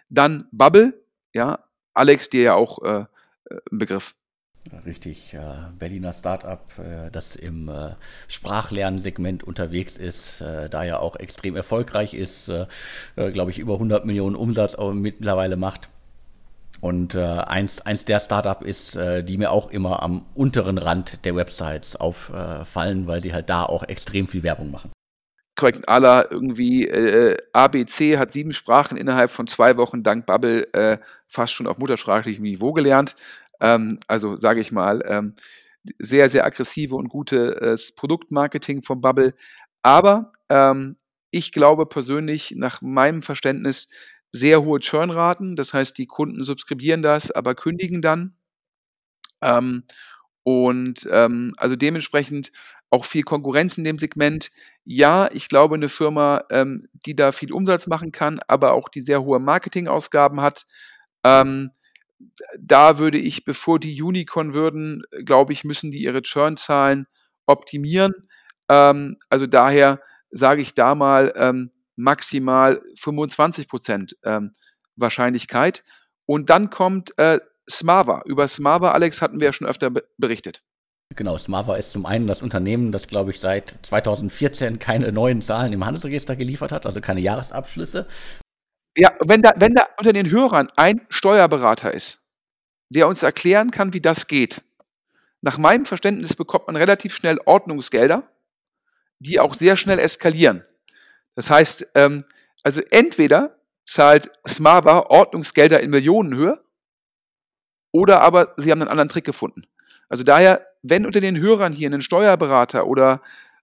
[0.08, 3.06] Dann Bubble, ja, Alex, dir ja auch äh, äh
[3.70, 4.14] ein Begriff.
[4.84, 5.40] Richtig, äh,
[5.78, 7.94] Berliner Startup, äh, das im äh,
[8.28, 12.66] Sprachlernsegment unterwegs ist, äh, da ja auch extrem erfolgreich ist, äh,
[13.16, 15.88] äh, glaube ich, über 100 Millionen Umsatz mittlerweile macht.
[16.80, 21.24] Und äh, eins, eins der Startup ist, äh, die mir auch immer am unteren Rand
[21.24, 24.90] der Websites auffallen, äh, weil sie halt da auch extrem viel Werbung machen.
[25.56, 30.98] Korrekt, aller irgendwie äh, ABC hat sieben Sprachen innerhalb von zwei Wochen dank Bubble äh,
[31.28, 33.14] fast schon auf muttersprachlichem Niveau gelernt.
[33.60, 35.34] Ähm, also sage ich mal, ähm,
[35.98, 39.34] sehr, sehr aggressive und gutes Produktmarketing von Bubble.
[39.82, 40.96] Aber ähm,
[41.30, 43.88] ich glaube persönlich, nach meinem Verständnis,
[44.32, 45.56] sehr hohe Churnraten.
[45.56, 48.36] Das heißt, die Kunden subskribieren das, aber kündigen dann.
[49.42, 49.84] Ähm,
[50.44, 52.52] Und ähm, also dementsprechend
[52.90, 54.50] auch viel Konkurrenz in dem Segment.
[54.84, 59.02] Ja, ich glaube, eine Firma, ähm, die da viel Umsatz machen kann, aber auch die
[59.02, 60.66] sehr hohe Marketingausgaben hat,
[61.24, 61.70] ähm,
[62.58, 67.06] da würde ich, bevor die Unicorn würden, glaube ich, müssen die ihre Churn-Zahlen
[67.46, 68.14] optimieren.
[68.68, 70.00] Ähm, also daher
[70.30, 71.70] sage ich da mal ähm,
[72.00, 74.54] maximal 25 Prozent ähm,
[74.96, 75.84] Wahrscheinlichkeit.
[76.26, 78.22] Und dann kommt äh, Smava.
[78.24, 80.62] Über Smava, Alex, hatten wir ja schon öfter berichtet.
[81.16, 85.72] Genau, Smava ist zum einen das Unternehmen, das, glaube ich, seit 2014 keine neuen Zahlen
[85.72, 88.06] im Handelsregister geliefert hat, also keine Jahresabschlüsse.
[88.96, 92.20] Ja, wenn da, wenn da unter den Hörern ein Steuerberater ist,
[92.90, 94.62] der uns erklären kann, wie das geht,
[95.42, 98.28] nach meinem Verständnis bekommt man relativ schnell Ordnungsgelder,
[99.18, 100.64] die auch sehr schnell eskalieren.
[101.34, 102.24] Das heißt, ähm,
[102.62, 106.62] also entweder zahlt Smava Ordnungsgelder in Millionenhöhe
[107.92, 109.62] oder aber sie haben einen anderen Trick gefunden.
[110.08, 113.22] Also daher, wenn unter den Hörern hier ein Steuerberater oder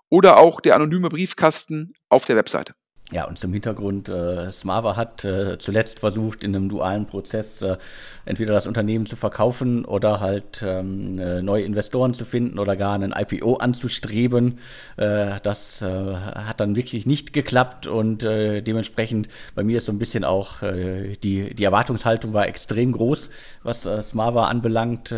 [0.10, 2.76] oder auch der anonyme Briefkasten auf der Webseite.
[3.14, 7.78] Ja, und zum Hintergrund, äh, Smava hat äh, zuletzt versucht, in einem dualen Prozess äh,
[8.26, 12.96] entweder das Unternehmen zu verkaufen oder halt ähm, äh, neue Investoren zu finden oder gar
[12.96, 14.58] einen IPO anzustreben.
[14.98, 20.00] Äh, das äh, hat dann wirklich nicht geklappt und dementsprechend bei mir ist so ein
[20.00, 23.30] bisschen auch die, die Erwartungshaltung war extrem groß,
[23.64, 25.14] was Smava anbelangt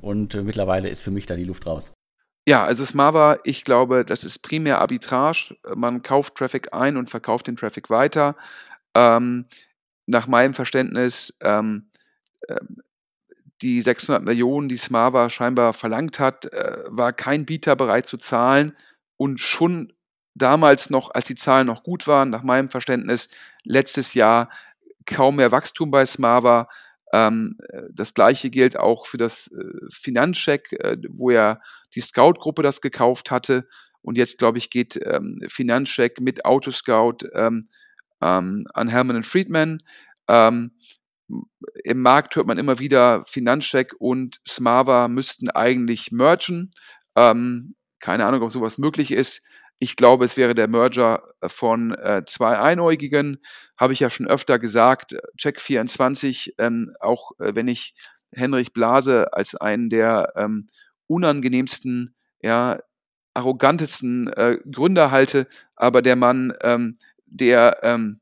[0.00, 1.92] und mittlerweile ist für mich da die Luft raus.
[2.48, 5.54] Ja, also Smava, ich glaube, das ist primär Arbitrage.
[5.74, 8.36] Man kauft Traffic ein und verkauft den Traffic weiter.
[8.94, 9.44] Ähm,
[10.06, 11.90] nach meinem Verständnis, ähm,
[12.48, 12.80] ähm
[13.60, 18.74] die 600 Millionen, die Smava scheinbar verlangt hat, äh, war kein Bieter bereit zu zahlen
[19.18, 19.92] und schon
[20.34, 23.28] damals noch, als die Zahlen noch gut waren, nach meinem Verständnis,
[23.64, 24.48] letztes Jahr
[25.04, 26.68] kaum mehr Wachstum bei Smava.
[27.12, 31.60] Ähm, äh, das gleiche gilt auch für das äh, Finanzcheck, äh, wo ja
[31.94, 33.66] die Scout-Gruppe das gekauft hatte.
[34.02, 37.68] Und jetzt, glaube ich, geht ähm, Finanzcheck mit Autoscout ähm,
[38.20, 39.82] ähm, an Hermann Friedman.
[40.28, 40.72] Ähm,
[41.84, 46.70] Im Markt hört man immer wieder, Finanzcheck und Smava müssten eigentlich mergen.
[47.16, 49.42] Ähm, keine Ahnung, ob sowas möglich ist.
[49.80, 53.38] Ich glaube, es wäre der Merger von äh, zwei Einäugigen.
[53.76, 55.14] Habe ich ja schon öfter gesagt.
[55.38, 57.94] Check24, ähm, auch äh, wenn ich
[58.32, 60.68] Henrich Blase als einen der ähm,
[61.06, 62.80] unangenehmsten, ja,
[63.34, 68.20] arrogantesten äh, Gründer halte, aber der Mann, ähm, der ähm,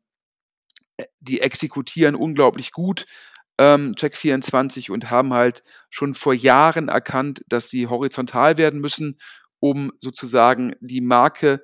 [1.20, 3.06] die exekutieren unglaublich gut,
[3.58, 9.18] ähm, Check24 und haben halt schon vor Jahren erkannt, dass sie horizontal werden müssen
[9.60, 11.62] um sozusagen die Marke,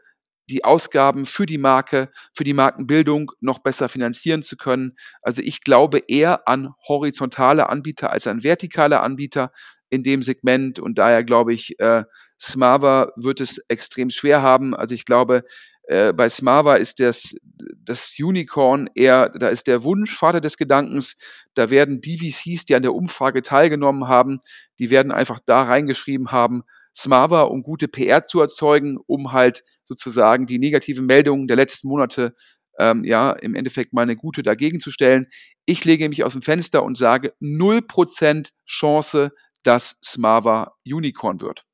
[0.48, 4.96] die Ausgaben für die Marke, für die Markenbildung noch besser finanzieren zu können.
[5.22, 9.52] Also ich glaube eher an horizontale Anbieter als an vertikale Anbieter
[9.88, 12.04] in dem Segment und daher glaube ich, äh,
[12.40, 14.74] Smava wird es extrem schwer haben.
[14.74, 15.44] Also ich glaube,
[15.84, 17.34] äh, bei Smava ist das,
[17.84, 21.14] das Unicorn eher, da ist der Wunsch Vater des Gedankens,
[21.54, 24.40] da werden DVCs, die an der Umfrage teilgenommen haben,
[24.78, 26.62] die werden einfach da reingeschrieben haben,
[26.94, 32.34] Smava, um gute PR zu erzeugen, um halt sozusagen die negativen Meldungen der letzten Monate
[32.78, 35.26] ähm, ja im Endeffekt mal eine gute dagegen zu stellen.
[35.66, 39.32] Ich lege mich aus dem Fenster und sage 0% Chance,
[39.62, 41.64] dass Smava Unicorn wird.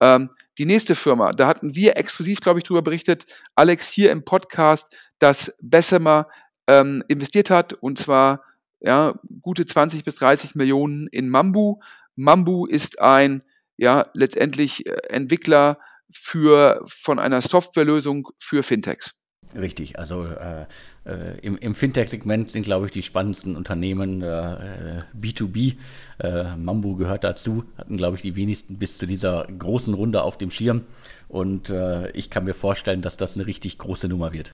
[0.00, 4.24] Ähm, die nächste Firma, da hatten wir exklusiv, glaube ich, darüber berichtet, Alex hier im
[4.24, 4.86] Podcast,
[5.18, 6.28] dass Bessemer
[6.66, 8.42] ähm, investiert hat und zwar
[8.80, 11.80] ja, gute 20 bis 30 Millionen in Mambu.
[12.14, 13.42] Mambu ist ein
[13.76, 15.78] ja letztendlich äh, Entwickler
[16.12, 19.14] für von einer Softwarelösung für Fintechs.
[19.54, 20.66] Richtig, also äh,
[21.04, 25.76] äh, im, im Fintech-Segment sind, glaube ich, die spannendsten Unternehmen äh, B2B.
[26.18, 30.36] Äh, Mambu gehört dazu, hatten, glaube ich, die wenigsten bis zu dieser großen Runde auf
[30.36, 30.82] dem Schirm.
[31.28, 31.72] Und
[32.14, 34.52] ich kann mir vorstellen, dass das eine richtig große Nummer wird.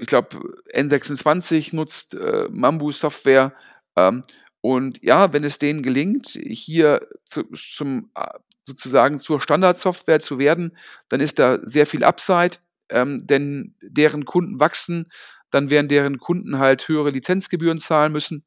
[0.00, 0.38] Ich glaube,
[0.74, 3.52] N26 nutzt äh, Mambu Software.
[3.94, 4.24] Ähm,
[4.62, 8.10] und ja, wenn es denen gelingt, hier zu, zum
[8.68, 10.76] sozusagen zur Standardsoftware zu werden,
[11.08, 12.58] dann ist da sehr viel Upside,
[12.90, 15.10] ähm, denn deren Kunden wachsen,
[15.50, 18.44] dann werden deren Kunden halt höhere Lizenzgebühren zahlen müssen.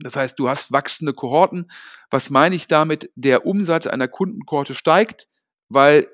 [0.00, 1.70] Das heißt, du hast wachsende Kohorten.
[2.10, 3.10] Was meine ich damit?
[3.14, 5.28] Der Umsatz einer Kundenkohorte steigt,
[5.68, 6.08] weil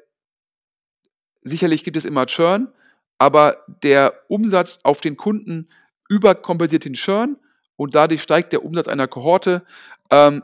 [1.40, 2.68] sicherlich gibt es immer Churn,
[3.18, 5.68] aber der Umsatz auf den Kunden
[6.08, 7.36] überkompensiert den Churn
[7.76, 9.64] und dadurch steigt der Umsatz einer Kohorte.
[10.10, 10.42] Ähm,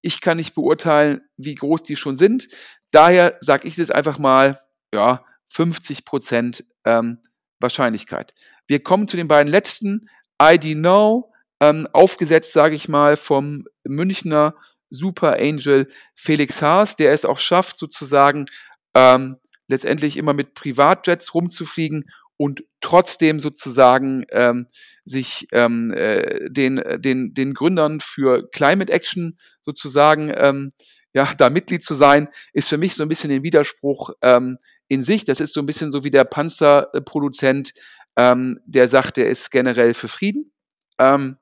[0.00, 2.48] ich kann nicht beurteilen, wie groß die schon sind.
[2.90, 4.60] Daher sage ich das einfach mal,
[4.92, 7.18] ja, 50 Prozent ähm,
[7.60, 8.34] Wahrscheinlichkeit.
[8.66, 10.08] Wir kommen zu den beiden letzten.
[10.42, 14.54] ID Know, ähm, aufgesetzt, sage ich mal, vom Münchner
[14.88, 18.46] Super Angel Felix Haas, der es auch schafft, sozusagen
[18.94, 19.36] ähm,
[19.68, 22.10] letztendlich immer mit Privatjets rumzufliegen
[22.40, 24.66] und trotzdem sozusagen ähm,
[25.04, 30.72] sich ähm, äh, den, den, den Gründern für Climate Action sozusagen ähm,
[31.12, 34.56] ja, da Mitglied zu sein, ist für mich so ein bisschen den Widerspruch ähm,
[34.88, 35.26] in sich.
[35.26, 37.74] Das ist so ein bisschen so wie der Panzerproduzent,
[38.16, 40.50] ähm, der sagt, er ist generell für Frieden.
[40.98, 41.36] Ähm,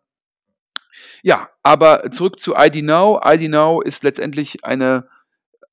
[1.22, 3.20] ja, aber zurück zu ID Now.
[3.24, 5.08] ID Now ist letztendlich eine,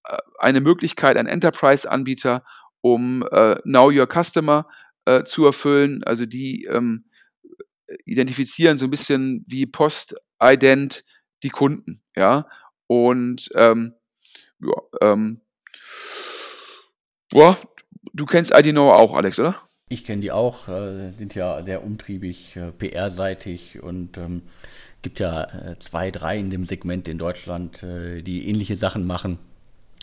[0.04, 2.44] äh, eine Möglichkeit, ein Enterprise-Anbieter,
[2.82, 4.68] um äh, Know Your Customer
[5.06, 6.04] äh, zu erfüllen.
[6.04, 7.06] Also die ähm,
[8.06, 11.04] identifizieren so ein bisschen wie Post-Ident
[11.44, 12.48] die Kunden, ja.
[12.88, 13.94] Und ähm,
[14.60, 15.42] ja, ähm,
[17.30, 17.58] boah,
[18.14, 19.62] du kennst ID Know auch, Alex, oder?
[19.90, 24.44] Ich kenne die auch, äh, sind ja sehr umtriebig, äh, PR-seitig und ähm,
[25.04, 29.38] gibt ja äh, zwei, drei in dem Segment in Deutschland, die ähnliche Sachen machen.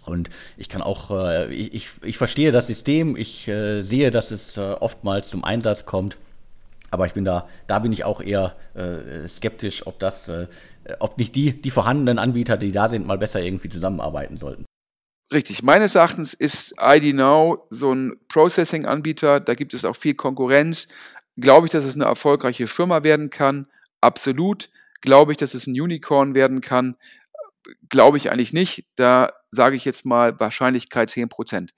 [0.05, 4.59] Und ich kann auch, äh, ich, ich, verstehe das System, ich äh, sehe, dass es
[4.59, 6.18] oftmals zum Einsatz kommt.
[6.90, 8.55] Aber ich bin da, da bin ich auch eher
[9.26, 10.30] skeptisch, ob das,
[10.98, 14.66] ob nicht die, die vorhandenen Anbieter, die da sind, mal besser irgendwie zusammenarbeiten sollten.
[15.32, 15.62] Richtig.
[15.62, 19.40] Meines Erachtens ist ID Now so ein Processing-Anbieter.
[19.40, 20.88] Da gibt es auch viel Konkurrenz.
[21.38, 23.66] Glaube ich, dass es eine erfolgreiche Firma werden kann?
[24.03, 24.68] Absolut.
[25.00, 26.96] Glaube ich, dass es ein Unicorn werden kann?
[27.88, 28.86] Glaube ich eigentlich nicht.
[28.96, 31.70] Da sage ich jetzt mal Wahrscheinlichkeit 10%.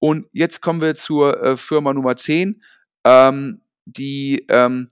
[0.00, 2.62] Und jetzt kommen wir zur äh, Firma Nummer 10,
[3.04, 4.88] ähm, die, ähm,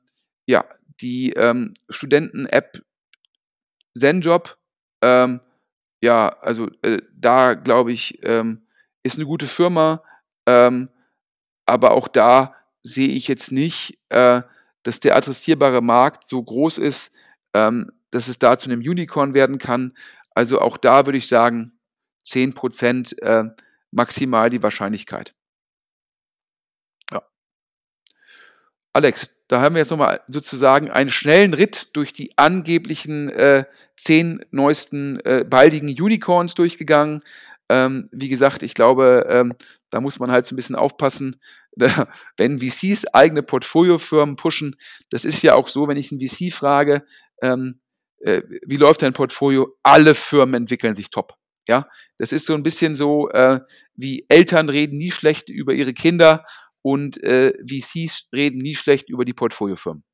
[0.47, 0.65] ja,
[1.01, 2.83] die ähm, Studenten-App
[3.99, 4.57] ZenJob.
[5.03, 5.41] Ähm,
[6.03, 8.63] ja, also äh, da glaube ich, ähm,
[9.03, 10.03] ist eine gute Firma,
[10.47, 10.89] ähm,
[11.67, 14.43] aber auch da sehe ich jetzt nicht, äh,
[14.83, 17.13] dass der adressierbare Markt so groß ist,
[17.55, 19.95] dass es da zu einem Unicorn werden kann.
[20.35, 21.79] Also auch da würde ich sagen,
[22.27, 23.51] 10% äh,
[23.91, 25.35] maximal die Wahrscheinlichkeit.
[27.11, 27.23] Ja.
[28.93, 33.65] Alex, da haben wir jetzt nochmal sozusagen einen schnellen Ritt durch die angeblichen äh,
[33.99, 37.23] zehn neuesten äh, baldigen Unicorns durchgegangen.
[37.69, 39.55] Ähm, wie gesagt, ich glaube, ähm,
[39.91, 41.39] da muss man halt so ein bisschen aufpassen,
[41.77, 44.77] wenn VCs eigene Portfoliofirmen pushen.
[45.11, 47.05] Das ist ja auch so, wenn ich einen VC frage,
[47.43, 47.82] ähm,
[48.23, 49.77] äh, wie läuft dein Portfolio?
[49.83, 51.35] Alle Firmen entwickeln sich top.
[51.69, 53.61] Ja, das ist so ein bisschen so, äh,
[53.95, 56.45] wie Eltern reden nie schlecht über ihre Kinder
[56.83, 60.05] und äh, VCs reden nie schlecht über die Portfoliofirmen.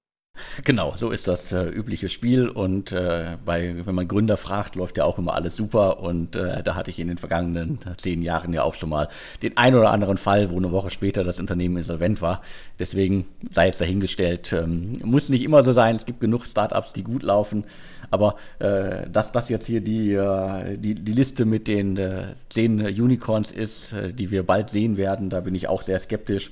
[0.64, 4.98] Genau, so ist das äh, übliche Spiel und äh, bei, wenn man Gründer fragt, läuft
[4.98, 8.52] ja auch immer alles super und äh, da hatte ich in den vergangenen zehn Jahren
[8.52, 9.08] ja auch schon mal
[9.42, 12.42] den ein oder anderen Fall, wo eine Woche später das Unternehmen insolvent war.
[12.78, 17.02] Deswegen sei jetzt dahingestellt, ähm, muss nicht immer so sein, es gibt genug Startups, die
[17.02, 17.64] gut laufen,
[18.10, 22.80] aber äh, dass das jetzt hier die, äh, die, die Liste mit den äh, zehn
[22.80, 26.50] Unicorns ist, die wir bald sehen werden, da bin ich auch sehr skeptisch.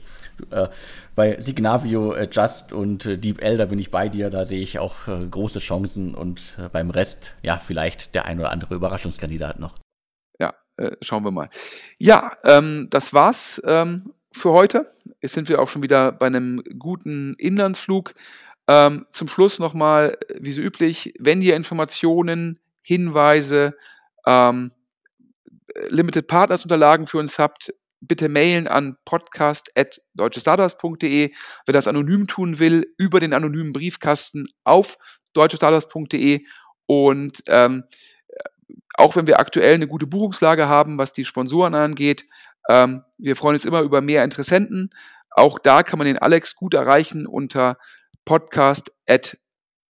[1.15, 4.95] bei Signavio, Just und Deep L, da bin ich bei dir, da sehe ich auch
[5.07, 9.75] große Chancen und beim Rest, ja, vielleicht der ein oder andere Überraschungskandidat noch.
[10.39, 10.55] Ja,
[11.01, 11.51] schauen wir mal.
[11.99, 14.93] Ja, ähm, das war's ähm, für heute.
[15.21, 18.15] Jetzt sind wir auch schon wieder bei einem guten Inlandsflug.
[18.69, 23.77] Ähm, zum Schluss nochmal, wie so üblich, wenn ihr Informationen, Hinweise,
[24.27, 24.73] ähm,
[25.89, 31.33] Limited Partners Unterlagen für uns habt, bitte mailen an podcast.deutschestartups.de.
[31.67, 34.99] Wer das anonym tun will, über den anonymen Briefkasten auf
[35.35, 36.45] deutschestartups.de.
[36.87, 37.85] Und ähm,
[38.95, 42.25] auch wenn wir aktuell eine gute Buchungslage haben, was die Sponsoren angeht,
[42.69, 44.91] ähm, wir freuen uns immer über mehr Interessenten.
[45.31, 47.79] Auch da kann man den Alex gut erreichen unter
[48.25, 49.39] podcast at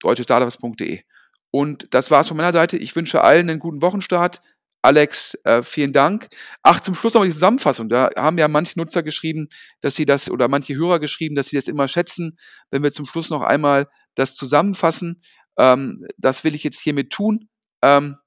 [0.01, 1.03] deutschestartups.de.
[1.51, 2.77] Und das war's von meiner Seite.
[2.77, 4.41] Ich wünsche allen einen guten Wochenstart.
[4.85, 6.28] Alex, äh, vielen Dank.
[6.62, 7.89] Ach, zum Schluss nochmal die Zusammenfassung.
[7.89, 9.49] Da haben ja manche Nutzer geschrieben,
[9.80, 12.39] dass sie das, oder manche Hörer geschrieben, dass sie das immer schätzen,
[12.70, 15.22] wenn wir zum Schluss noch einmal das zusammenfassen.
[15.57, 17.49] Ähm, das will ich jetzt hiermit tun.
[17.80, 18.18] Ähm,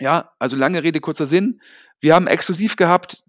[0.00, 1.62] ja, also lange Rede, kurzer Sinn.
[2.02, 3.24] Wir haben exklusiv gehabt,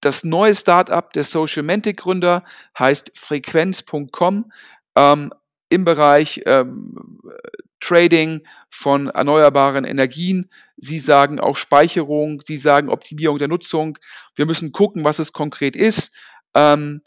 [0.00, 2.42] das neue Startup der Social Mantic Gründer
[2.76, 4.50] heißt frequenz.com
[4.96, 5.32] ähm,
[5.68, 7.20] im Bereich ähm,
[7.80, 10.50] Trading von erneuerbaren Energien.
[10.76, 13.98] Sie sagen auch Speicherung, Sie sagen Optimierung der Nutzung.
[14.36, 16.12] Wir müssen gucken, was es konkret ist.
[16.54, 17.02] Ähm,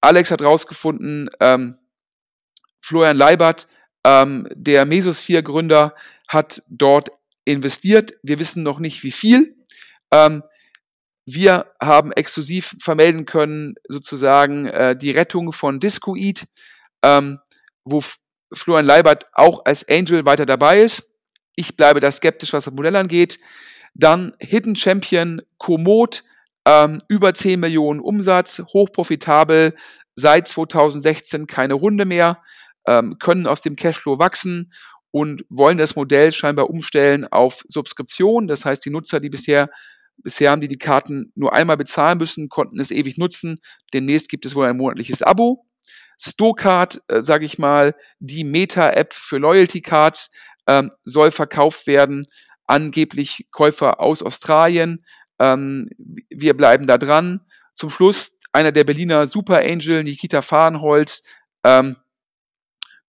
[0.00, 1.78] Alex hat herausgefunden, ähm,
[2.80, 3.66] Florian Leibert,
[4.04, 5.94] ähm, der Mesosphere-Gründer,
[6.28, 7.10] hat dort
[7.44, 8.14] investiert.
[8.22, 9.56] Wir wissen noch nicht, wie viel.
[10.10, 10.42] Ähm,
[11.26, 16.46] wir haben exklusiv vermelden können, sozusagen äh, die Rettung von Discoid,
[17.02, 17.38] ähm,
[17.84, 18.02] wo
[18.52, 21.08] Florian Leibert auch als Angel weiter dabei ist.
[21.56, 23.38] Ich bleibe da skeptisch, was das Modell angeht.
[23.94, 26.24] Dann Hidden Champion Komoot,
[26.66, 29.74] ähm, über 10 Millionen Umsatz, hochprofitabel,
[30.16, 32.42] seit 2016 keine Runde mehr,
[32.86, 34.72] ähm, können aus dem Cashflow wachsen
[35.10, 38.48] und wollen das Modell scheinbar umstellen auf Subskription.
[38.48, 39.70] Das heißt, die Nutzer, die bisher
[40.16, 43.58] Bisher haben die die Karten nur einmal bezahlen müssen, konnten es ewig nutzen.
[43.92, 45.66] Demnächst gibt es wohl ein monatliches Abo.
[46.18, 50.30] Stocard, äh, sage ich mal, die Meta-App für Loyalty Cards,
[50.66, 52.26] ähm, soll verkauft werden.
[52.66, 55.04] Angeblich Käufer aus Australien.
[55.38, 55.90] Ähm,
[56.30, 57.40] wir bleiben da dran.
[57.74, 61.22] Zum Schluss einer der Berliner Super Angel, Nikita Fahrenholz,
[61.64, 61.96] ähm,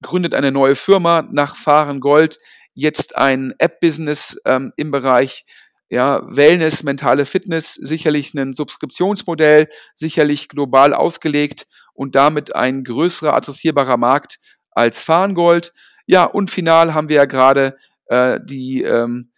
[0.01, 2.39] gründet eine neue Firma nach Fahren Gold,
[2.73, 5.45] jetzt ein App-Business ähm, im Bereich
[5.89, 13.97] ja, Wellness, mentale Fitness, sicherlich ein Subskriptionsmodell, sicherlich global ausgelegt und damit ein größerer adressierbarer
[13.97, 14.39] Markt
[14.71, 15.73] als Fahrengold.
[16.07, 17.77] Ja, und final haben wir ja gerade
[18.07, 19.31] äh, die, ähm,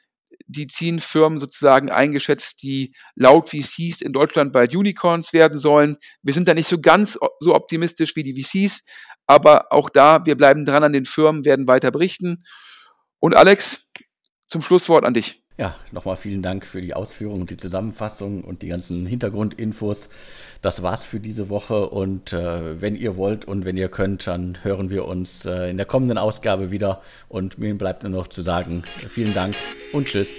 [0.48, 5.98] die zehn Firmen sozusagen eingeschätzt, die laut VCs in Deutschland bald Unicorns werden sollen.
[6.24, 8.84] Wir sind da nicht so ganz so optimistisch wie die VCs,
[9.28, 12.46] aber auch da, wir bleiben dran an den Firmen, werden weiter berichten.
[13.20, 13.86] Und Alex,
[14.48, 15.44] zum Schlusswort an dich.
[15.58, 20.08] Ja, nochmal vielen Dank für die Ausführung und die Zusammenfassung und die ganzen Hintergrundinfos.
[20.62, 24.64] Das war's für diese Woche und äh, wenn ihr wollt und wenn ihr könnt, dann
[24.64, 28.44] hören wir uns äh, in der kommenden Ausgabe wieder und mir bleibt nur noch zu
[28.44, 29.56] sagen, vielen Dank
[29.94, 30.30] und tschüss.